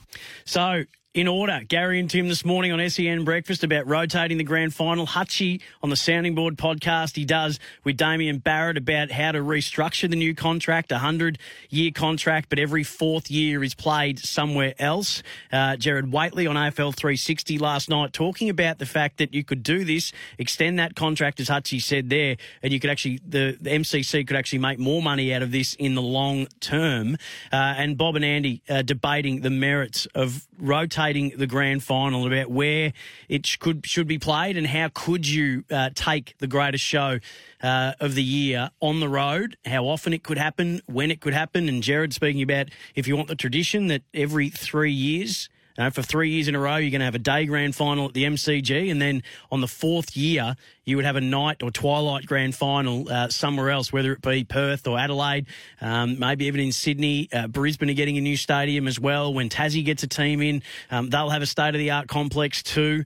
[0.45, 0.83] So,
[1.15, 5.07] in order, Gary and Tim this morning on SEN Breakfast about rotating the grand final.
[5.07, 10.09] Hutchie on the Sounding Board podcast, he does with Damien Barrett about how to restructure
[10.09, 15.23] the new contract, a 100 year contract, but every fourth year is played somewhere else.
[15.53, 19.63] Uh, Gerard Whateley on AFL 360 last night talking about the fact that you could
[19.63, 23.69] do this, extend that contract, as Hutchie said there, and you could actually, the, the
[23.69, 27.15] MCC could actually make more money out of this in the long term.
[27.53, 32.49] Uh, and Bob and Andy uh, debating the merits of rotating the grand final about
[32.49, 32.93] where
[33.29, 37.19] it could should be played and how could you uh, take the greatest show
[37.61, 41.33] uh, of the year on the road, how often it could happen, when it could
[41.33, 45.49] happen, and Gerard speaking about if you want the tradition that every three years.
[45.77, 48.05] Uh, for three years in a row, you're going to have a day grand final
[48.05, 51.71] at the MCG, and then on the fourth year, you would have a night or
[51.71, 55.47] twilight grand final uh, somewhere else, whether it be Perth or Adelaide,
[55.81, 57.27] um, maybe even in Sydney.
[57.33, 59.33] Uh, Brisbane are getting a new stadium as well.
[59.33, 62.63] When Tassie gets a team in, um, they'll have a state of the art complex
[62.63, 63.03] too.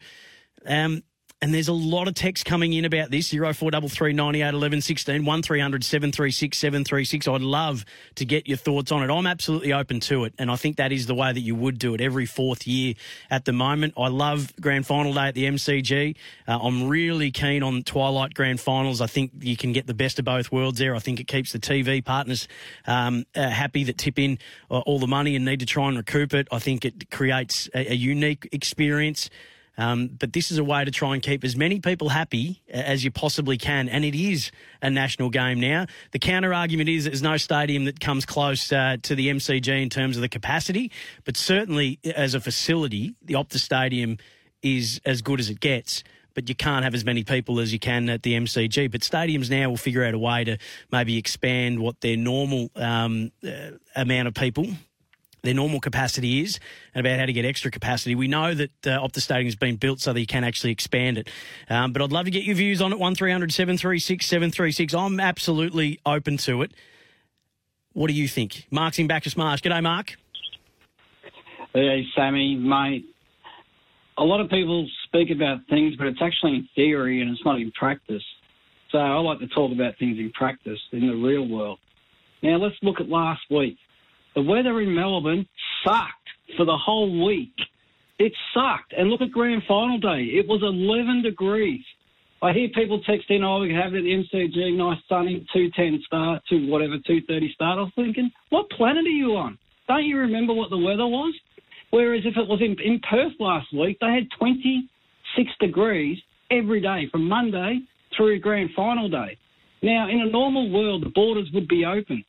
[0.66, 1.04] Um,
[1.42, 3.30] and there's a lot of text coming in about this.
[3.30, 7.28] 0433 98 11 16 1300 736 736.
[7.28, 9.14] I'd love to get your thoughts on it.
[9.14, 10.34] I'm absolutely open to it.
[10.38, 12.96] And I think that is the way that you would do it every fourth year
[13.30, 13.94] at the moment.
[13.98, 16.16] I love Grand Final Day at the MCG.
[16.46, 19.00] Uh, I'm really keen on Twilight Grand Finals.
[19.00, 20.94] I think you can get the best of both worlds there.
[20.94, 22.50] I think it keeps the TV partners
[22.86, 25.96] um, uh, happy that tip in uh, all the money and need to try and
[25.96, 26.50] recoup it.
[26.52, 29.30] I think it creates a, a unique experience.
[29.80, 33.06] Um, but this is a way to try and keep as many people happy as
[33.06, 33.88] you possibly can.
[33.88, 35.86] And it is a national game now.
[36.12, 39.90] The counter argument is there's no stadium that comes close uh, to the MCG in
[39.90, 40.92] terms of the capacity,
[41.24, 44.18] but certainly as a facility, the Optus Stadium
[44.62, 46.04] is as good as it gets.
[46.34, 48.92] But you can't have as many people as you can at the MCG.
[48.92, 50.58] But stadiums now will figure out a way to
[50.92, 54.68] maybe expand what their normal um, uh, amount of people
[55.42, 56.60] their normal capacity is
[56.94, 58.16] and about how to get extra capacity.
[58.16, 61.18] We know that uh, Optus Stadium has been built so that you can actually expand
[61.18, 61.30] it.
[61.70, 63.00] Um, but I'd love to get your views on it.
[63.00, 64.94] 1300 736 736.
[64.94, 66.74] I'm absolutely open to it.
[67.94, 68.68] What do you think?
[68.72, 69.62] Mark's in Bacchus Marsh.
[69.62, 70.16] G'day, Mark.
[71.74, 73.06] Hey, Sammy, mate.
[74.18, 77.60] A lot of people speak about things, but it's actually in theory and it's not
[77.60, 78.24] in practice.
[78.92, 81.80] So I like to talk about things in practice, in the real world.
[82.42, 83.78] Now, let's look at last week.
[84.40, 85.46] The weather in Melbourne
[85.84, 87.52] sucked for the whole week.
[88.20, 88.94] It sucked.
[88.98, 90.32] And look at grand final day.
[90.32, 91.84] It was 11 degrees.
[92.42, 96.94] I hear people texting, oh, we have it MCG, nice sunny, 210 start, to whatever,
[97.06, 97.80] 230 start.
[97.80, 99.58] I was thinking, what planet are you on?
[99.90, 101.34] Don't you remember what the weather was?
[101.90, 106.18] Whereas if it was in, in Perth last week, they had 26 degrees
[106.50, 107.82] every day from Monday
[108.16, 109.38] through grand final day.
[109.84, 112.24] Now, in a normal world, the borders would be open.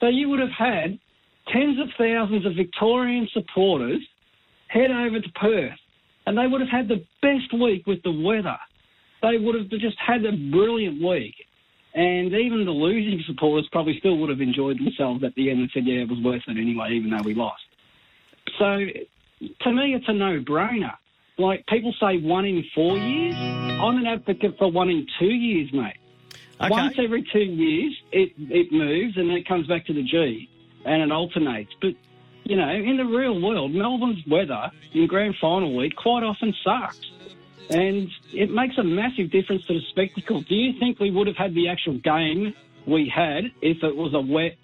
[0.00, 0.98] So you would have had
[1.52, 4.00] tens of thousands of Victorian supporters
[4.68, 5.78] head over to Perth,
[6.26, 8.58] and they would have had the best week with the weather.
[9.22, 11.34] They would have just had a brilliant week.
[11.94, 15.70] And even the losing supporters probably still would have enjoyed themselves at the end and
[15.72, 17.62] said, yeah, it was worth it anyway, even though we lost.
[18.58, 18.78] So
[19.62, 20.94] to me, it's a no brainer.
[21.38, 23.34] Like people say one in four years.
[23.36, 25.96] I'm an advocate for one in two years, mate.
[26.60, 26.70] Okay.
[26.70, 30.48] Once every two years, it, it moves and then it comes back to the G
[30.86, 31.72] and it alternates.
[31.80, 31.94] But,
[32.44, 37.00] you know, in the real world, Melbourne's weather in grand final week quite often sucks.
[37.68, 40.40] And it makes a massive difference to the spectacle.
[40.42, 42.54] Do you think we would have had the actual game
[42.86, 44.56] we had if it was a wet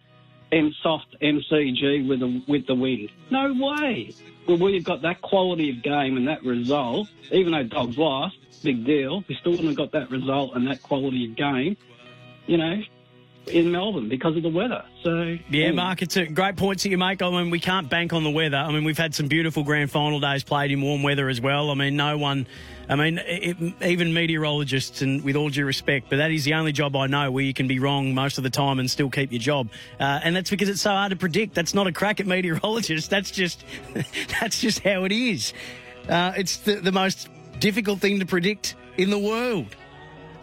[0.52, 3.10] and soft MCG with the, with the wind?
[3.30, 4.14] No way.
[4.46, 8.36] Well, we have got that quality of game and that result, even though Dogs lost,
[8.62, 9.24] big deal.
[9.28, 11.76] We still wouldn't have got that result and that quality of game,
[12.46, 12.82] you know,
[13.46, 14.84] in Melbourne because of the weather.
[15.02, 17.22] So Yeah, Mark, it's a great points that you make.
[17.22, 18.56] I mean, we can't bank on the weather.
[18.56, 21.70] I mean, we've had some beautiful grand final days played in warm weather as well.
[21.70, 22.46] I mean, no one,
[22.88, 26.72] I mean, it, even meteorologists, and with all due respect, but that is the only
[26.72, 29.32] job I know where you can be wrong most of the time and still keep
[29.32, 29.68] your job.
[29.98, 31.54] Uh, and that's because it's so hard to predict.
[31.54, 33.08] That's not a crack at meteorologists.
[33.08, 33.64] That's just,
[34.40, 35.52] that's just how it is.
[36.08, 37.28] Uh, it's the, the most
[37.58, 39.74] difficult thing to predict in the world.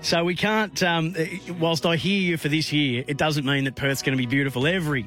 [0.02, 1.16] So we can't, um,
[1.60, 4.26] whilst I hear you for this year, it doesn't mean that Perth's going to be
[4.26, 5.06] beautiful every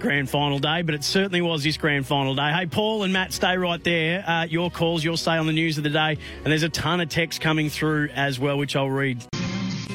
[0.00, 2.50] grand final day, but it certainly was this grand final day.
[2.52, 4.28] Hey, Paul and Matt, stay right there.
[4.28, 6.18] Uh, your calls, your say on the news of the day.
[6.38, 9.24] And there's a ton of text coming through as well, which I'll read.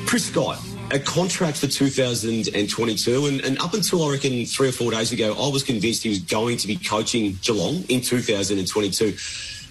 [0.05, 0.57] Chris Scott,
[0.91, 5.33] a contract for 2022, and, and up until I reckon three or four days ago,
[5.33, 9.17] I was convinced he was going to be coaching Geelong in 2022.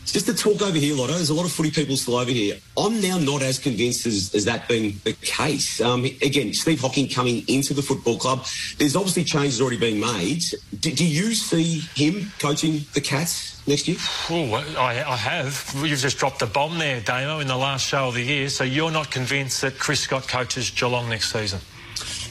[0.07, 2.57] Just to talk over here, Lotto, there's a lot of footy people still over here.
[2.79, 5.81] I'm now not as convinced as, as that being the case.
[5.81, 8.47] Um, again, Steve Hocking coming into the football club,
[8.79, 10.45] there's obviously changes already being made.
[10.79, 13.97] Do, do you see him coaching the Cats next year?
[14.31, 15.75] Oh, I, I have.
[15.85, 18.49] You've just dropped a bomb there, Damo, in the last show of the year.
[18.49, 21.59] So you're not convinced that Chris Scott coaches Geelong next season?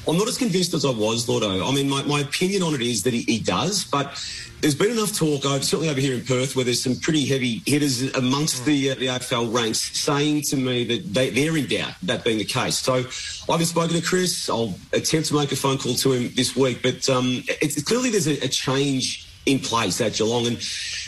[0.07, 1.67] I'm not as convinced as I was, Lotto.
[1.67, 4.17] I mean, my, my opinion on it is that he, he does, but
[4.65, 7.61] there's been enough talk, over, certainly over here in Perth, where there's some pretty heavy
[7.67, 11.93] hitters amongst the, uh, the AFL ranks saying to me that they, they're in doubt,
[12.01, 12.79] that being the case.
[12.79, 14.49] So I haven't spoken to Chris.
[14.49, 18.09] I'll attempt to make a phone call to him this week, but um, it's, clearly
[18.09, 20.47] there's a, a change in place at Geelong.
[20.47, 20.57] And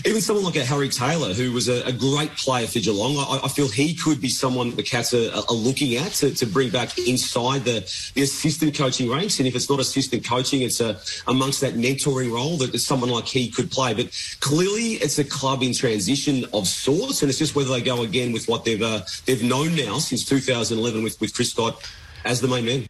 [0.05, 3.45] even someone like a Harry Taylor, who was a, a great player for Geelong, I,
[3.45, 6.69] I, feel he could be someone the Cats are, are looking at to, to, bring
[6.69, 7.79] back inside the,
[8.13, 9.39] the, assistant coaching ranks.
[9.39, 13.25] And if it's not assistant coaching, it's a, amongst that mentoring role that someone like
[13.25, 13.93] he could play.
[13.93, 18.03] But clearly, it's a club in transition of sorts, and it's just whether they go
[18.03, 21.83] again with what they've uh, they've known now since 2011 with, with Chris Scott
[22.25, 22.87] as the main man.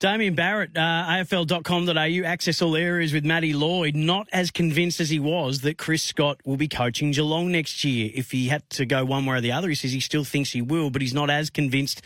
[0.00, 5.18] Damien Barrett, uh, AFL.com.au, access all areas with Matty Lloyd, not as convinced as he
[5.18, 8.10] was that Chris Scott will be coaching Geelong next year.
[8.14, 10.52] If he had to go one way or the other, he says he still thinks
[10.52, 12.00] he will, but he's not as convinced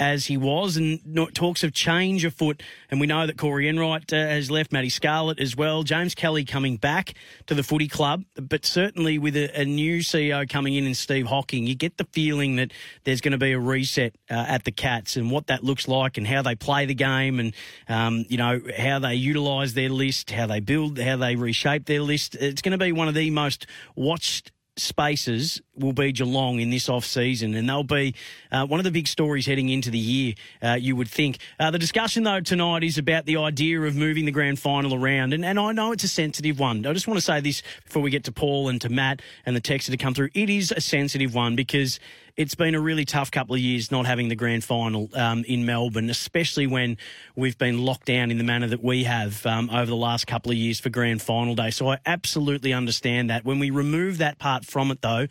[0.00, 0.98] as he was, and
[1.34, 2.62] talks of change afoot.
[2.90, 6.44] And we know that Corey Enright uh, has left, Matty Scarlett as well, James Kelly
[6.44, 7.12] coming back
[7.46, 11.26] to the footy club, but certainly with a, a new CEO coming in and Steve
[11.26, 12.72] Hocking, you get the feeling that
[13.04, 16.16] there's going to be a reset uh, at the Cats and what that looks like
[16.16, 17.54] and how they play the game and,
[17.86, 22.00] um, you know, how they utilise their list, how they build, how they reshape their
[22.00, 22.34] list.
[22.36, 26.88] It's going to be one of the most watched spaces will be Geelong in this
[26.88, 28.14] off season, and they'll be
[28.50, 30.34] uh, one of the big stories heading into the year.
[30.62, 31.38] Uh, you would think.
[31.58, 35.32] Uh, the discussion though tonight is about the idea of moving the grand final around,
[35.32, 36.84] and, and I know it's a sensitive one.
[36.86, 39.54] I just want to say this before we get to Paul and to Matt and
[39.54, 40.30] the texter to come through.
[40.34, 42.00] It is a sensitive one because
[42.40, 45.66] it's been a really tough couple of years not having the grand final um, in
[45.66, 46.96] Melbourne, especially when
[47.36, 50.50] we've been locked down in the manner that we have um, over the last couple
[50.50, 51.70] of years for grand final day.
[51.70, 53.44] So I absolutely understand that.
[53.44, 55.26] When we remove that part from it, though,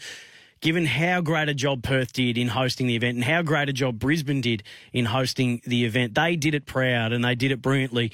[0.61, 3.73] given how great a job Perth did in hosting the event and how great a
[3.73, 4.61] job Brisbane did
[4.93, 8.11] in hosting the event, they did it proud and they did it brilliantly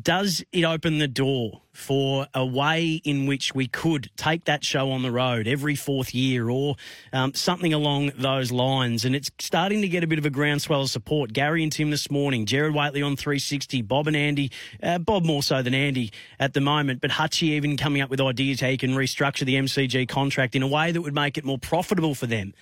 [0.00, 4.90] does it open the door for a way in which we could take that show
[4.90, 6.76] on the road every fourth year or
[7.12, 9.04] um, something along those lines?
[9.04, 11.32] And it's starting to get a bit of a groundswell of support.
[11.32, 14.50] Gary and Tim this morning, Gerard Whateley on 360, Bob and Andy,
[14.82, 18.20] uh, Bob more so than Andy at the moment, but Hutchie even coming up with
[18.20, 21.44] ideas how you can restructure the MCG contract in a way that would make it
[21.44, 22.52] more profitable for them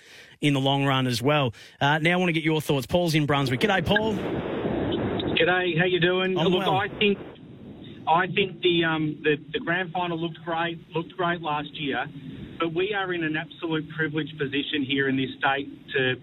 [0.41, 1.53] in the long run as well.
[1.81, 2.85] Uh, now I want to get your thoughts.
[2.85, 3.61] Paul's in Brunswick.
[3.61, 4.62] G'day, Paul.
[5.43, 6.37] G'day, how you doing?
[6.37, 6.77] I'm Look, well.
[6.77, 7.17] I think
[8.07, 12.05] I think the um the, the grand final looked great, looked great last year,
[12.59, 16.15] but we are in an absolute privileged position here in this state to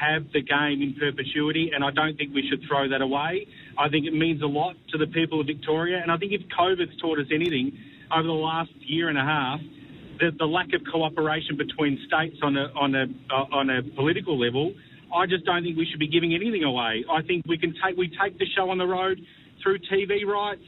[0.00, 3.48] have the game in perpetuity, and I don't think we should throw that away.
[3.76, 6.42] I think it means a lot to the people of Victoria, and I think if
[6.56, 7.76] COVID's taught us anything
[8.14, 9.58] over the last year and a half,
[10.20, 14.38] the, the lack of cooperation between states on a on a uh, on a political
[14.38, 14.72] level,
[15.14, 17.04] I just don't think we should be giving anything away.
[17.10, 19.18] I think we can take we take the show on the road
[19.62, 20.62] through TV rights.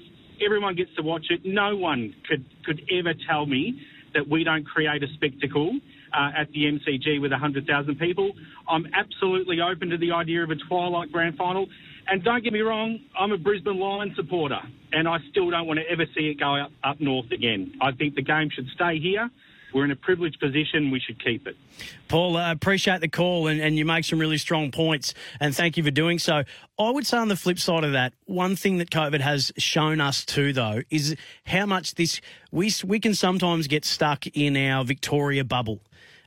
[0.44, 1.40] Everyone gets to watch it.
[1.44, 3.80] No one could could ever tell me
[4.14, 5.78] that we don't create a spectacle
[6.12, 8.32] uh, at the MCG with 100,000 people.
[8.68, 11.66] I'm absolutely open to the idea of a twilight grand final.
[12.08, 14.58] And don't get me wrong, I'm a Brisbane Lions supporter,
[14.90, 17.74] and I still don't want to ever see it go up, up north again.
[17.80, 19.30] I think the game should stay here.
[19.72, 20.90] We're in a privileged position.
[20.90, 21.56] We should keep it.
[22.08, 25.76] Paul, I appreciate the call and, and you make some really strong points and thank
[25.76, 26.44] you for doing so.
[26.78, 30.00] I would say on the flip side of that, one thing that COVID has shown
[30.00, 34.84] us too, though, is how much this we we can sometimes get stuck in our
[34.84, 35.80] Victoria bubble,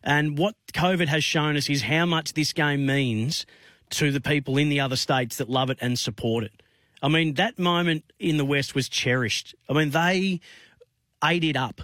[0.03, 3.45] and what COVID has shown us is how much this game means
[3.91, 6.63] to the people in the other states that love it and support it.
[7.01, 9.53] I mean, that moment in the West was cherished.
[9.69, 10.39] I mean, they
[11.23, 11.81] ate it up.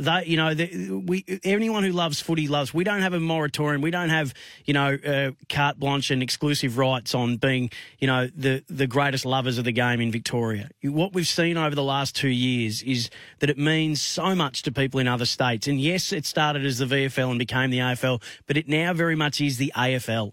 [0.00, 2.72] They, you know, the, we anyone who loves footy loves.
[2.72, 3.82] We don't have a moratorium.
[3.82, 4.34] We don't have,
[4.64, 9.26] you know, uh, carte blanche and exclusive rights on being, you know, the the greatest
[9.26, 10.70] lovers of the game in Victoria.
[10.82, 13.10] What we've seen over the last two years is
[13.40, 15.66] that it means so much to people in other states.
[15.68, 19.16] And yes, it started as the VFL and became the AFL, but it now very
[19.16, 20.32] much is the AFL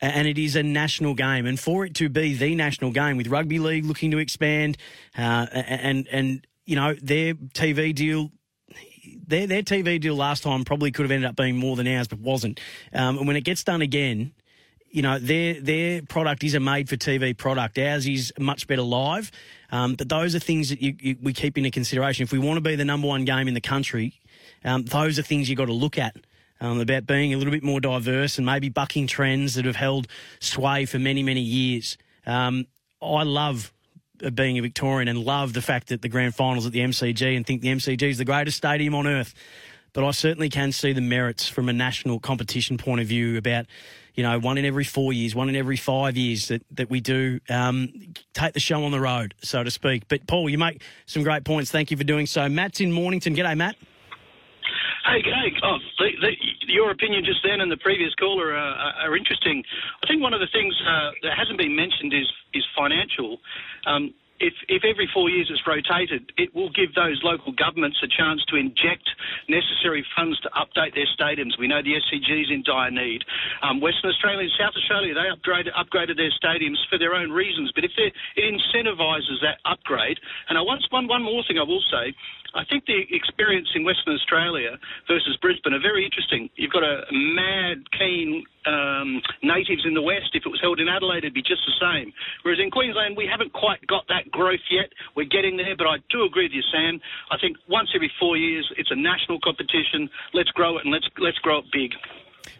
[0.00, 1.46] and it is a national game.
[1.46, 4.78] And for it to be the national game, with rugby league looking to expand,
[5.16, 8.30] uh, and and you know their TV deal.
[9.26, 12.08] Their, their TV deal last time probably could have ended up being more than ours,
[12.08, 12.60] but wasn't.
[12.92, 14.32] Um, and when it gets done again,
[14.90, 17.78] you know their their product is a made for TV product.
[17.78, 19.30] Ours is much better live.
[19.70, 22.24] Um, but those are things that you, you, we keep into consideration.
[22.24, 24.20] If we want to be the number one game in the country,
[24.64, 26.16] um, those are things you've got to look at
[26.60, 30.08] um, about being a little bit more diverse and maybe bucking trends that have held
[30.40, 31.96] sway for many, many years.
[32.26, 32.66] Um,
[33.00, 33.72] I love
[34.34, 37.46] being a Victorian and love the fact that the grand finals at the MCG and
[37.46, 39.34] think the MCG is the greatest stadium on earth.
[39.92, 43.66] But I certainly can see the merits from a national competition point of view about,
[44.14, 47.00] you know, one in every four years, one in every five years that, that we
[47.00, 47.92] do um,
[48.32, 50.06] take the show on the road, so to speak.
[50.08, 51.70] But Paul, you make some great points.
[51.70, 52.48] Thank you for doing so.
[52.48, 53.34] Matt's in Mornington.
[53.34, 53.76] G'day, Matt.
[55.04, 55.48] Hey, g'day.
[55.64, 56.32] Oh, the, the,
[56.68, 59.64] your opinion just then and the previous caller uh, are interesting.
[60.02, 63.38] I think one of the things uh, that hasn't been mentioned is is financial.
[63.86, 68.08] Um, if, if every four years it's rotated, it will give those local governments a
[68.08, 69.04] chance to inject
[69.52, 71.60] necessary funds to update their stadiums.
[71.60, 73.20] We know the SCG is in dire need.
[73.62, 77.70] Um, Western Australia and South Australia, they upgraded, upgraded their stadiums for their own reasons,
[77.76, 81.84] but if it incentivises that upgrade, and I once, one, one more thing I will
[81.92, 82.16] say,
[82.54, 86.50] I think the experience in Western Australia versus Brisbane are very interesting.
[86.56, 90.34] You've got a mad, keen um, natives in the West.
[90.34, 92.12] If it was held in Adelaide, it'd be just the same.
[92.42, 94.90] Whereas in Queensland, we haven't quite got that growth yet.
[95.16, 97.00] We're getting there, but I do agree with you, Sam.
[97.30, 100.10] I think once every four years, it's a national competition.
[100.34, 101.92] Let's grow it and let's let's grow it big.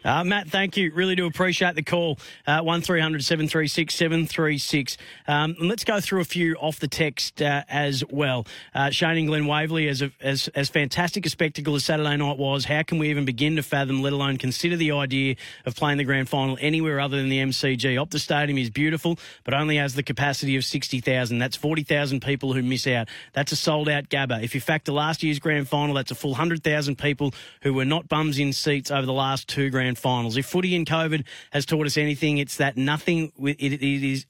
[0.03, 0.91] Uh, Matt, thank you.
[0.93, 2.17] Really do appreciate the call.
[2.47, 4.97] Uh, 1300 736 736.
[5.27, 8.45] Um, let's go through a few off the text uh, as well.
[8.73, 12.37] Uh, Shane and Glen Waverley, as, a, as, as fantastic a spectacle as Saturday night
[12.37, 15.97] was, how can we even begin to fathom, let alone consider the idea of playing
[15.97, 17.95] the grand final anywhere other than the MCG?
[17.95, 21.39] Optus Stadium is beautiful, but only has the capacity of 60,000.
[21.39, 23.07] That's 40,000 people who miss out.
[23.33, 24.43] That's a sold out Gabba.
[24.43, 28.07] If you factor last year's grand final, that's a full 100,000 people who were not
[28.07, 30.37] bums in seats over the last two grand finals.
[30.37, 33.31] If footy and COVID has taught us anything, it's that nothing.
[33.39, 34.25] It, it is.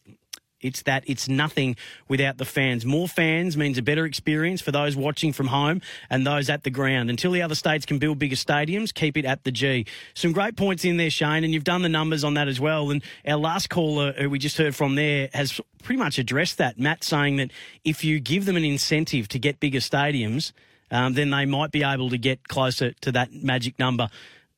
[0.61, 1.75] It's that it's nothing
[2.07, 2.85] without the fans.
[2.85, 6.69] More fans means a better experience for those watching from home and those at the
[6.69, 7.09] ground.
[7.09, 9.85] Until the other states can build bigger stadiums, keep it at the G.
[10.13, 12.91] Some great points in there, Shane, and you've done the numbers on that as well.
[12.91, 16.77] And our last caller, who we just heard from there, has pretty much addressed that.
[16.79, 17.51] Matt saying that
[17.83, 20.51] if you give them an incentive to get bigger stadiums,
[20.91, 24.09] um, then they might be able to get closer to that magic number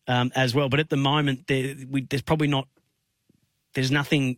[0.07, 0.69] um, as well.
[0.69, 2.67] But at the moment, there, we, there's probably not,
[3.73, 4.37] there's nothing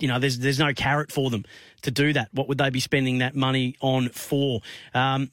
[0.00, 1.44] you know, there's there's no carrot for them
[1.82, 2.28] to do that.
[2.32, 4.60] What would they be spending that money on for?
[4.94, 5.30] Um,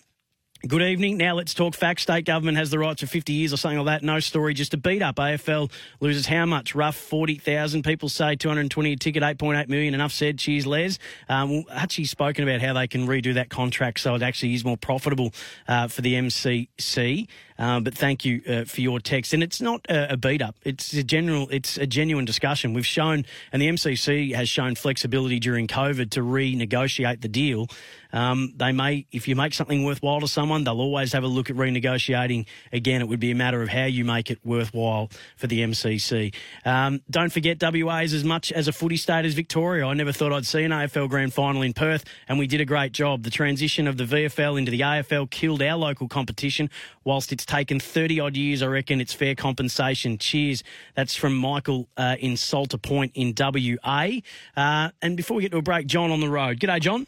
[0.68, 1.18] Good evening.
[1.18, 2.02] Now let's talk facts.
[2.02, 4.04] State government has the rights for 50 years or something like that.
[4.04, 5.18] No story, just a beat up.
[5.18, 6.74] AFL loses how much?
[6.74, 7.84] Rough 40,000.
[7.84, 9.94] People say 220 a ticket, 8.8 million.
[9.94, 10.40] Enough said.
[10.40, 10.98] Cheers, Les.
[11.30, 14.76] Um, Hutchie's spoken about how they can redo that contract so it actually is more
[14.76, 15.34] profitable
[15.68, 17.28] uh, for the MCC.
[17.58, 19.34] Um, but thank you uh, for your text.
[19.34, 20.56] And it's not a, a beat up.
[20.64, 21.48] It's a general.
[21.52, 22.74] It's a genuine discussion.
[22.74, 27.68] We've shown, and the MCC has shown flexibility during COVID to renegotiate the deal.
[28.12, 31.50] Um, they may, if you make something worthwhile to someone, they'll always have a look
[31.50, 32.46] at renegotiating.
[32.72, 36.34] Again, it would be a matter of how you make it worthwhile for the MCC.
[36.66, 39.86] Um, don't forget, WA is as much as a footy state as Victoria.
[39.86, 42.66] I never thought I'd see an AFL grand final in Perth, and we did a
[42.66, 43.24] great job.
[43.24, 46.70] The transition of the VFL into the AFL killed our local competition,
[47.04, 50.18] whilst it's taken 30 odd years, I reckon it's fair compensation.
[50.18, 50.64] Cheers.
[50.96, 54.10] That's from Michael uh, in Salter Point in WA.
[54.56, 56.60] Uh, and before we get to a break, John on the road.
[56.60, 57.06] G'day, John.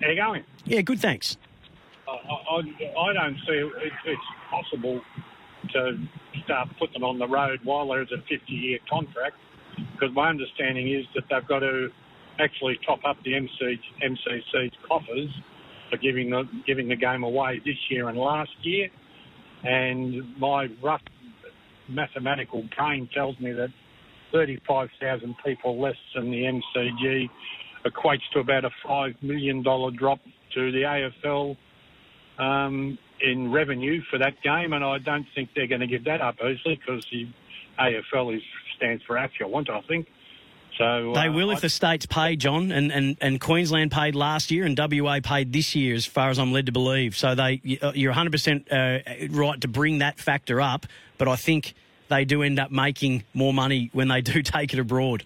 [0.00, 0.44] How you going?
[0.64, 1.36] Yeah, good, thanks.
[2.08, 3.72] I, I, don't see it,
[4.06, 5.00] it's possible
[5.72, 5.98] to
[6.44, 9.36] start putting them on the road while there's a 50-year contract,
[9.92, 11.88] because my understanding is that they've got to
[12.38, 15.30] actually top up the MC, MCC's coffers
[15.90, 18.88] for giving the giving the game away this year and last year.
[19.62, 21.02] And my rough
[21.88, 23.68] mathematical brain tells me that
[24.32, 27.28] 35,000 people less than the MCG
[27.86, 30.18] equates to about a $5 million drop
[30.54, 30.82] to the
[31.24, 31.56] AFL
[32.38, 34.72] um, in revenue for that game.
[34.72, 37.28] And I don't think they're going to give that up easily because the
[37.78, 38.42] AFL is,
[38.76, 40.06] stands for affluent, I think.
[40.78, 44.14] So They uh, will if I- the states pay, John, and, and, and Queensland paid
[44.14, 47.16] last year and WA paid this year, as far as I'm led to believe.
[47.16, 51.74] So they you're 100% uh, right to bring that factor up, but I think
[52.08, 55.24] they do end up making more money when they do take it abroad.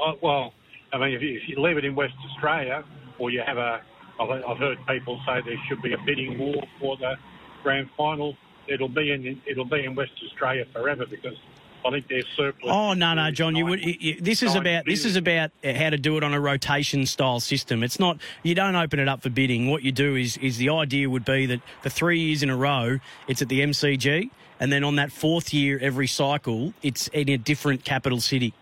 [0.00, 0.52] Uh, well,
[0.92, 2.84] I mean, if you, if you leave it in West Australia,
[3.18, 3.80] or you have a,
[4.20, 7.16] I've, I've heard people say there should be a bidding war for the
[7.62, 8.36] grand final.
[8.68, 11.36] It'll be in it'll be in West Australia forever because
[11.84, 12.70] I think they're surplus.
[12.72, 13.56] Oh no, no, John.
[13.56, 13.82] You would.
[13.82, 17.40] You, this is about this is about how to do it on a rotation style
[17.40, 17.82] system.
[17.82, 18.18] It's not.
[18.42, 19.70] You don't open it up for bidding.
[19.70, 22.56] What you do is is the idea would be that for three years in a
[22.56, 27.30] row, it's at the MCG, and then on that fourth year, every cycle, it's in
[27.30, 28.52] a different capital city.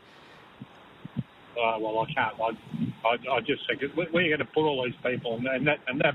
[1.59, 2.35] Uh, well, I can't.
[2.41, 2.51] I,
[3.09, 5.67] I, I just think where are you going to put all these people, and, and
[5.67, 6.15] that and that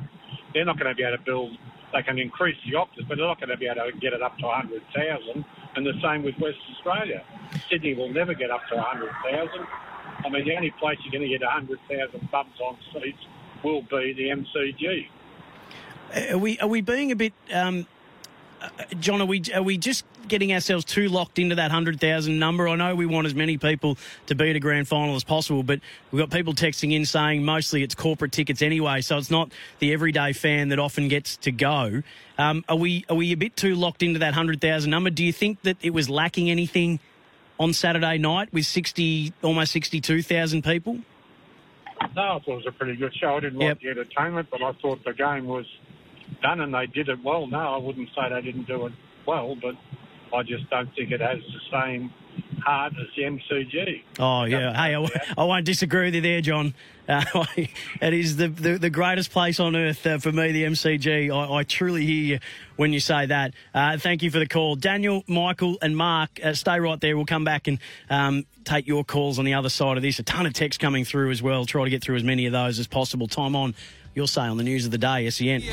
[0.53, 1.51] they're not going to be able to build.
[1.93, 4.21] They can increase the Optus, but they're not going to be able to get it
[4.23, 5.45] up to 100,000.
[5.75, 7.23] And the same with West Australia.
[7.69, 9.67] Sydney will never get up to 100,000.
[10.25, 13.19] I mean, the only place you're going to get 100,000 bums on seats
[13.63, 15.07] will be the MCG.
[16.31, 17.87] Are we are we being a bit, um,
[18.99, 19.21] John?
[19.21, 22.67] Are we are we just getting ourselves too locked into that hundred thousand number?
[22.67, 23.97] I know we want as many people
[24.27, 25.79] to be at a grand final as possible, but
[26.11, 29.93] we've got people texting in saying mostly it's corporate tickets anyway, so it's not the
[29.93, 32.03] everyday fan that often gets to go.
[32.37, 35.09] Um, are we are we a bit too locked into that hundred thousand number?
[35.09, 36.99] Do you think that it was lacking anything
[37.59, 40.99] on Saturday night with sixty almost sixty two thousand people?
[42.15, 43.37] No, I thought it was a pretty good show.
[43.37, 45.65] I didn't like the entertainment, but I thought the game was
[46.41, 47.47] done and they did it well.
[47.47, 48.93] No, I wouldn't say they didn't do it
[49.25, 49.75] well, but
[50.35, 52.11] I just don't think it has the same
[52.65, 54.03] heart as the MCG.
[54.19, 56.73] Oh yeah, hey, I, w- I won't disagree with you there, John.
[57.07, 57.23] Uh,
[58.01, 61.29] it is the, the the greatest place on earth uh, for me, the MCG.
[61.31, 62.39] I, I truly hear you
[62.77, 63.53] when you say that.
[63.73, 66.39] Uh, thank you for the call, Daniel, Michael, and Mark.
[66.43, 67.15] Uh, stay right there.
[67.15, 70.17] We'll come back and um, take your calls on the other side of this.
[70.19, 71.65] A ton of text coming through as well.
[71.65, 73.27] Try to get through as many of those as possible.
[73.27, 73.75] Time on.
[74.15, 75.63] Your say on the news of the day, SEN.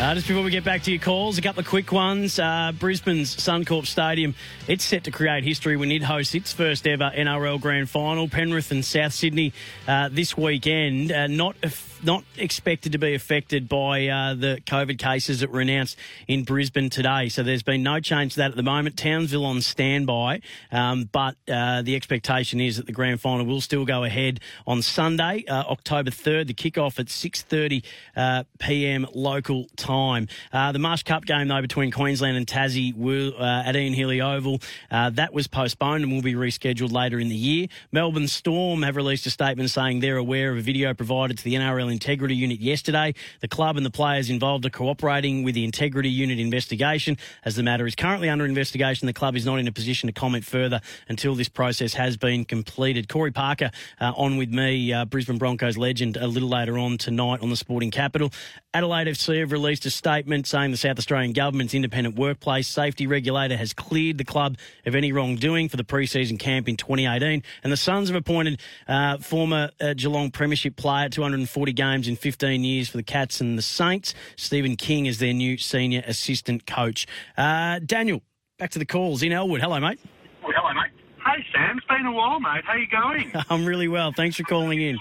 [0.00, 2.38] Uh, just before we get back to your calls, a couple of quick ones.
[2.38, 4.34] Uh, Brisbane's Suncorp Stadium,
[4.66, 8.26] it's set to create history when it hosts its first ever NRL Grand Final.
[8.26, 9.52] Penrith and South Sydney
[9.86, 11.12] uh, this weekend.
[11.12, 11.54] Uh, not
[12.02, 15.96] not expected to be affected by uh, the COVID cases that were announced
[16.26, 17.28] in Brisbane today.
[17.28, 18.96] So there's been no change to that at the moment.
[18.96, 20.40] Townsville on standby,
[20.72, 24.82] um, but uh, the expectation is that the grand final will still go ahead on
[24.82, 26.46] Sunday, uh, October 3rd.
[26.48, 27.84] The kickoff at 6:30
[28.16, 29.06] uh, p.m.
[29.14, 30.28] local time.
[30.52, 34.20] Uh, the Marsh Cup game though between Queensland and Tassie will uh, at Ian Healy
[34.20, 37.66] Oval that was postponed and will be rescheduled later in the year.
[37.92, 41.54] Melbourne Storm have released a statement saying they're aware of a video provided to the
[41.54, 43.14] NRL Integrity Unit yesterday.
[43.40, 47.16] The club and the players involved are cooperating with the Integrity Unit investigation.
[47.44, 50.12] As the matter is currently under investigation, the club is not in a position to
[50.12, 53.08] comment further until this process has been completed.
[53.08, 53.70] Corey Parker
[54.00, 57.56] uh, on with me, uh, Brisbane Broncos legend, a little later on tonight on the
[57.56, 58.30] Sporting Capital.
[58.72, 63.56] Adelaide FC have released a statement saying the South Australian Government's independent workplace safety regulator
[63.56, 67.42] has cleared the club of any wrongdoing for the pre-season camp in 2018.
[67.62, 72.62] And the Suns have appointed uh, former uh, Geelong Premiership player, 240 games in 15
[72.62, 77.06] years for the Cats and the Saints, Stephen King is their new senior assistant coach.
[77.38, 78.20] Uh, Daniel,
[78.58, 79.62] back to the calls in Elwood.
[79.62, 79.98] Hello, mate.
[80.42, 80.92] Hello, mate.
[81.24, 81.78] Hey, Sam.
[81.78, 82.64] It's been a while, mate.
[82.66, 83.32] How you going?
[83.48, 84.12] I'm really well.
[84.12, 84.98] Thanks for calling in.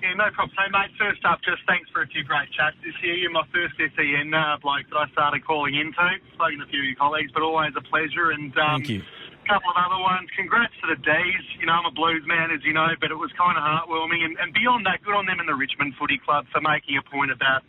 [0.00, 0.54] Yeah, no problem.
[0.54, 3.14] So, mate, first up, just thanks for a few great chats this year.
[3.14, 5.98] You're my first SEN uh, bloke that I started calling into.
[6.34, 8.30] Spoken to a few of your colleagues, but always a pleasure.
[8.30, 9.02] And um, Thank you.
[9.46, 10.28] Couple of other ones.
[10.36, 11.44] Congrats to the D's.
[11.60, 14.24] You know, I'm a blues man, as you know, but it was kind of heartwarming.
[14.24, 17.04] And, and beyond that, good on them in the Richmond Footy Club for making a
[17.08, 17.62] point about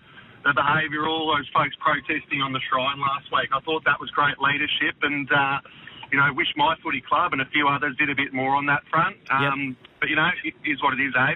[0.43, 3.49] the behaviour, all those folks protesting on the shrine last week.
[3.51, 5.57] I thought that was great leadership and, uh,
[6.11, 8.65] you know, wish my footy club and a few others did a bit more on
[8.67, 9.17] that front.
[9.32, 11.34] Um, But, you know, it is what it is, eh?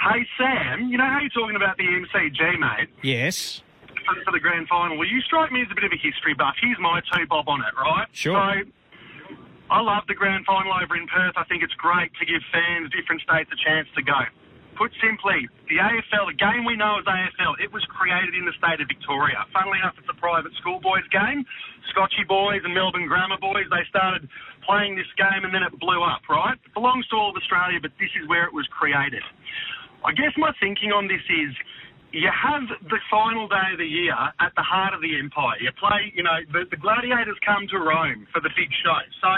[0.00, 2.88] Hey, Sam, you know how you're talking about the MCG, mate?
[3.02, 3.62] Yes.
[4.06, 4.96] for, for the grand final.
[4.96, 6.54] Well, you strike me as a bit of a history buff.
[6.60, 8.06] Here's my two bob on it, right?
[8.12, 8.36] Sure.
[8.64, 8.70] So,
[9.66, 11.34] I love the grand final over in Perth.
[11.34, 14.22] I think it's great to give fans different states a chance to go.
[14.78, 18.52] Put simply, the AFL, the game we know as AFL, it was created in the
[18.60, 19.42] state of Victoria.
[19.50, 21.42] Funnily enough, it's a private schoolboys game.
[21.90, 24.28] Scotchy boys and Melbourne Grammar boys, they started
[24.62, 26.60] playing this game and then it blew up, right?
[26.60, 29.24] It belongs to all of Australia, but this is where it was created.
[30.04, 31.50] I guess my thinking on this is
[32.12, 35.58] you have the final day of the year at the heart of the empire.
[35.60, 39.00] You play, you know, the, the gladiators come to Rome for the big show.
[39.20, 39.32] So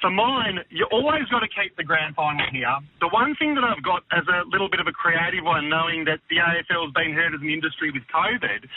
[0.00, 2.72] for mine, you always got to keep the grand final here.
[3.00, 6.04] The one thing that I've got as a little bit of a creative one, knowing
[6.06, 8.68] that the AFL has been hurt as an industry with COVID,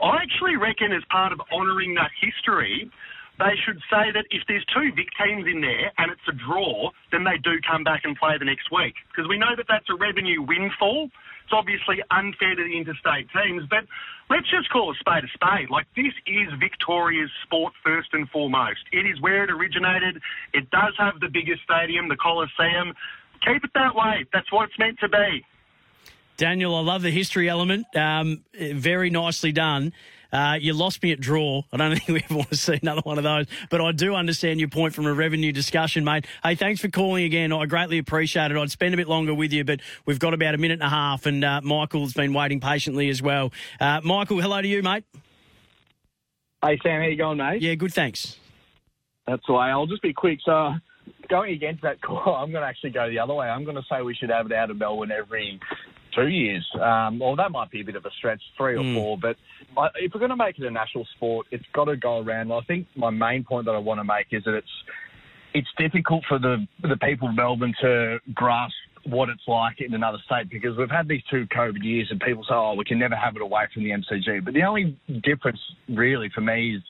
[0.00, 2.90] I actually reckon as part of honouring that history,
[3.38, 6.90] they should say that if there's two Vic teams in there and it's a draw,
[7.12, 8.96] then they do come back and play the next week.
[9.12, 11.08] Because we know that that's a revenue windfall.
[11.46, 13.86] It's obviously unfair to the interstate teams, but
[14.28, 15.70] let's just call a spade a spade.
[15.70, 18.80] Like, this is Victoria's sport first and foremost.
[18.90, 20.20] It is where it originated.
[20.52, 22.94] It does have the biggest stadium, the Coliseum.
[23.46, 24.26] Keep it that way.
[24.32, 25.46] That's what it's meant to be.
[26.36, 27.86] Daniel, I love the history element.
[27.94, 29.92] Um, very nicely done.
[30.32, 31.62] Uh, you lost me at draw.
[31.72, 34.14] I don't think we ever want to see another one of those, but I do
[34.14, 36.26] understand your point from a revenue discussion, mate.
[36.42, 37.52] Hey, thanks for calling again.
[37.52, 38.56] I greatly appreciate it.
[38.56, 40.88] I'd spend a bit longer with you, but we've got about a minute and a
[40.88, 43.52] half, and uh, Michael's been waiting patiently as well.
[43.80, 45.04] Uh, Michael, hello to you, mate.
[46.62, 47.62] Hey, Sam, how you going, mate?
[47.62, 48.36] Yeah, good, thanks.
[49.26, 49.66] That's the way.
[49.66, 50.38] I'll just be quick.
[50.44, 50.74] So,
[51.28, 53.46] going against that call, I'm going to actually go the other way.
[53.46, 55.60] I'm going to say we should have it out of Melbourne every
[56.16, 56.66] two years.
[56.80, 58.94] Um, well, that might be a bit of a stretch, three or Mm.
[58.94, 59.18] four.
[59.18, 59.36] But
[59.76, 62.50] I, if we're going to make it a national sport, it's got to go around.
[62.52, 64.76] I think my main point that I want to make is that it's
[65.54, 70.18] it's difficult for the the people of Melbourne to grasp what it's like in another
[70.26, 73.14] state because we've had these two COVID years and people say, oh, we can never
[73.14, 74.44] have it away from the MCG.
[74.44, 76.82] But the only difference really for me is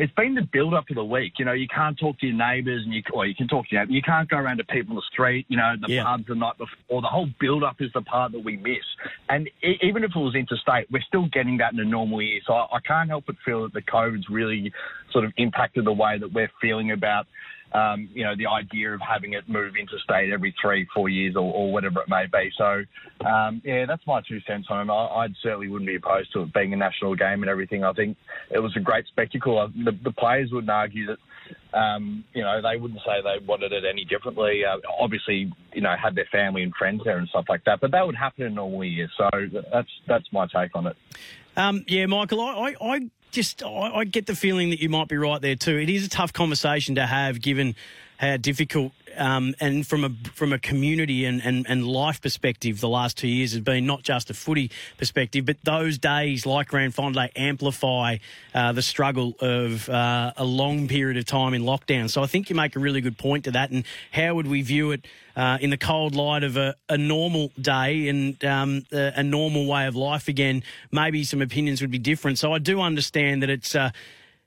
[0.00, 1.34] it's been the build up of the week.
[1.38, 3.76] You know, you can't talk to your neighbours and you, or you can talk to
[3.76, 6.04] your, you can't go around to people in the street, you know, the Yeah.
[6.04, 7.02] pubs the night before.
[7.02, 8.82] The whole build up is the part that we miss.
[9.28, 12.40] And e- even if it was interstate, we're still getting that in a normal year.
[12.46, 14.72] So I, I can't help but feel that the COVID's really
[15.12, 17.26] sort of impacted the way that we're feeling about
[17.72, 21.52] um, you know, the idea of having it move interstate every three, four years or,
[21.52, 22.50] or whatever it may be.
[22.56, 22.84] So,
[23.26, 24.92] um, yeah, that's my two cents on it.
[24.92, 27.84] I, I certainly wouldn't be opposed to it being a national game and everything.
[27.84, 28.16] I think
[28.50, 29.70] it was a great spectacle.
[29.84, 31.18] The, the players wouldn't argue that,
[31.78, 34.64] um, you know, they wouldn't say they wanted it any differently.
[34.64, 37.92] Uh, obviously, you know, had their family and friends there and stuff like that, but
[37.92, 39.10] that would happen in normal years.
[39.16, 39.28] So
[39.72, 40.96] that's that's my take on it.
[41.56, 45.16] Um, yeah, Michael, I, I just I, I get the feeling that you might be
[45.16, 45.78] right there too.
[45.78, 47.74] It is a tough conversation to have, given
[48.20, 52.88] how difficult um, and from a from a community and, and, and life perspective, the
[52.88, 56.94] last two years has been not just a footy perspective, but those days like Grand
[56.94, 58.18] Final amplify
[58.54, 62.10] uh, the struggle of uh, a long period of time in lockdown.
[62.10, 63.70] So I think you make a really good point to that.
[63.70, 67.52] And how would we view it uh, in the cold light of a, a normal
[67.58, 70.62] day and um, a, a normal way of life again?
[70.92, 72.38] Maybe some opinions would be different.
[72.38, 73.74] So I do understand that it's.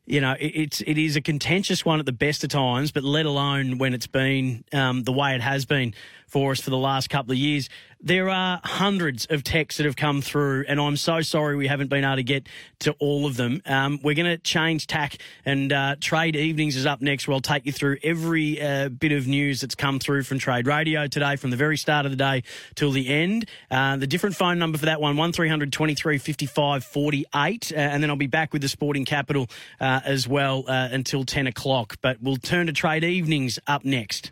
[0.06, 3.04] You know, it, it's it is a contentious one at the best of times, but
[3.04, 5.94] let alone when it's been um, the way it has been
[6.34, 7.70] for us for the last couple of years.
[8.02, 11.90] There are hundreds of texts that have come through, and I'm so sorry we haven't
[11.90, 13.62] been able to get to all of them.
[13.66, 17.40] Um, we're going to change tack, and uh, Trade Evenings is up next, where I'll
[17.40, 21.38] take you through every uh, bit of news that's come through from Trade Radio today,
[21.38, 22.44] from the very start of the day
[22.76, 23.48] till the end.
[23.72, 28.10] Uh, the different phone number for that one, 1300 23 55 48, uh, and then
[28.10, 29.48] I'll be back with the Sporting Capital
[29.80, 31.96] uh, as well uh, until 10 o'clock.
[32.02, 34.32] But we'll turn to Trade Evenings up next.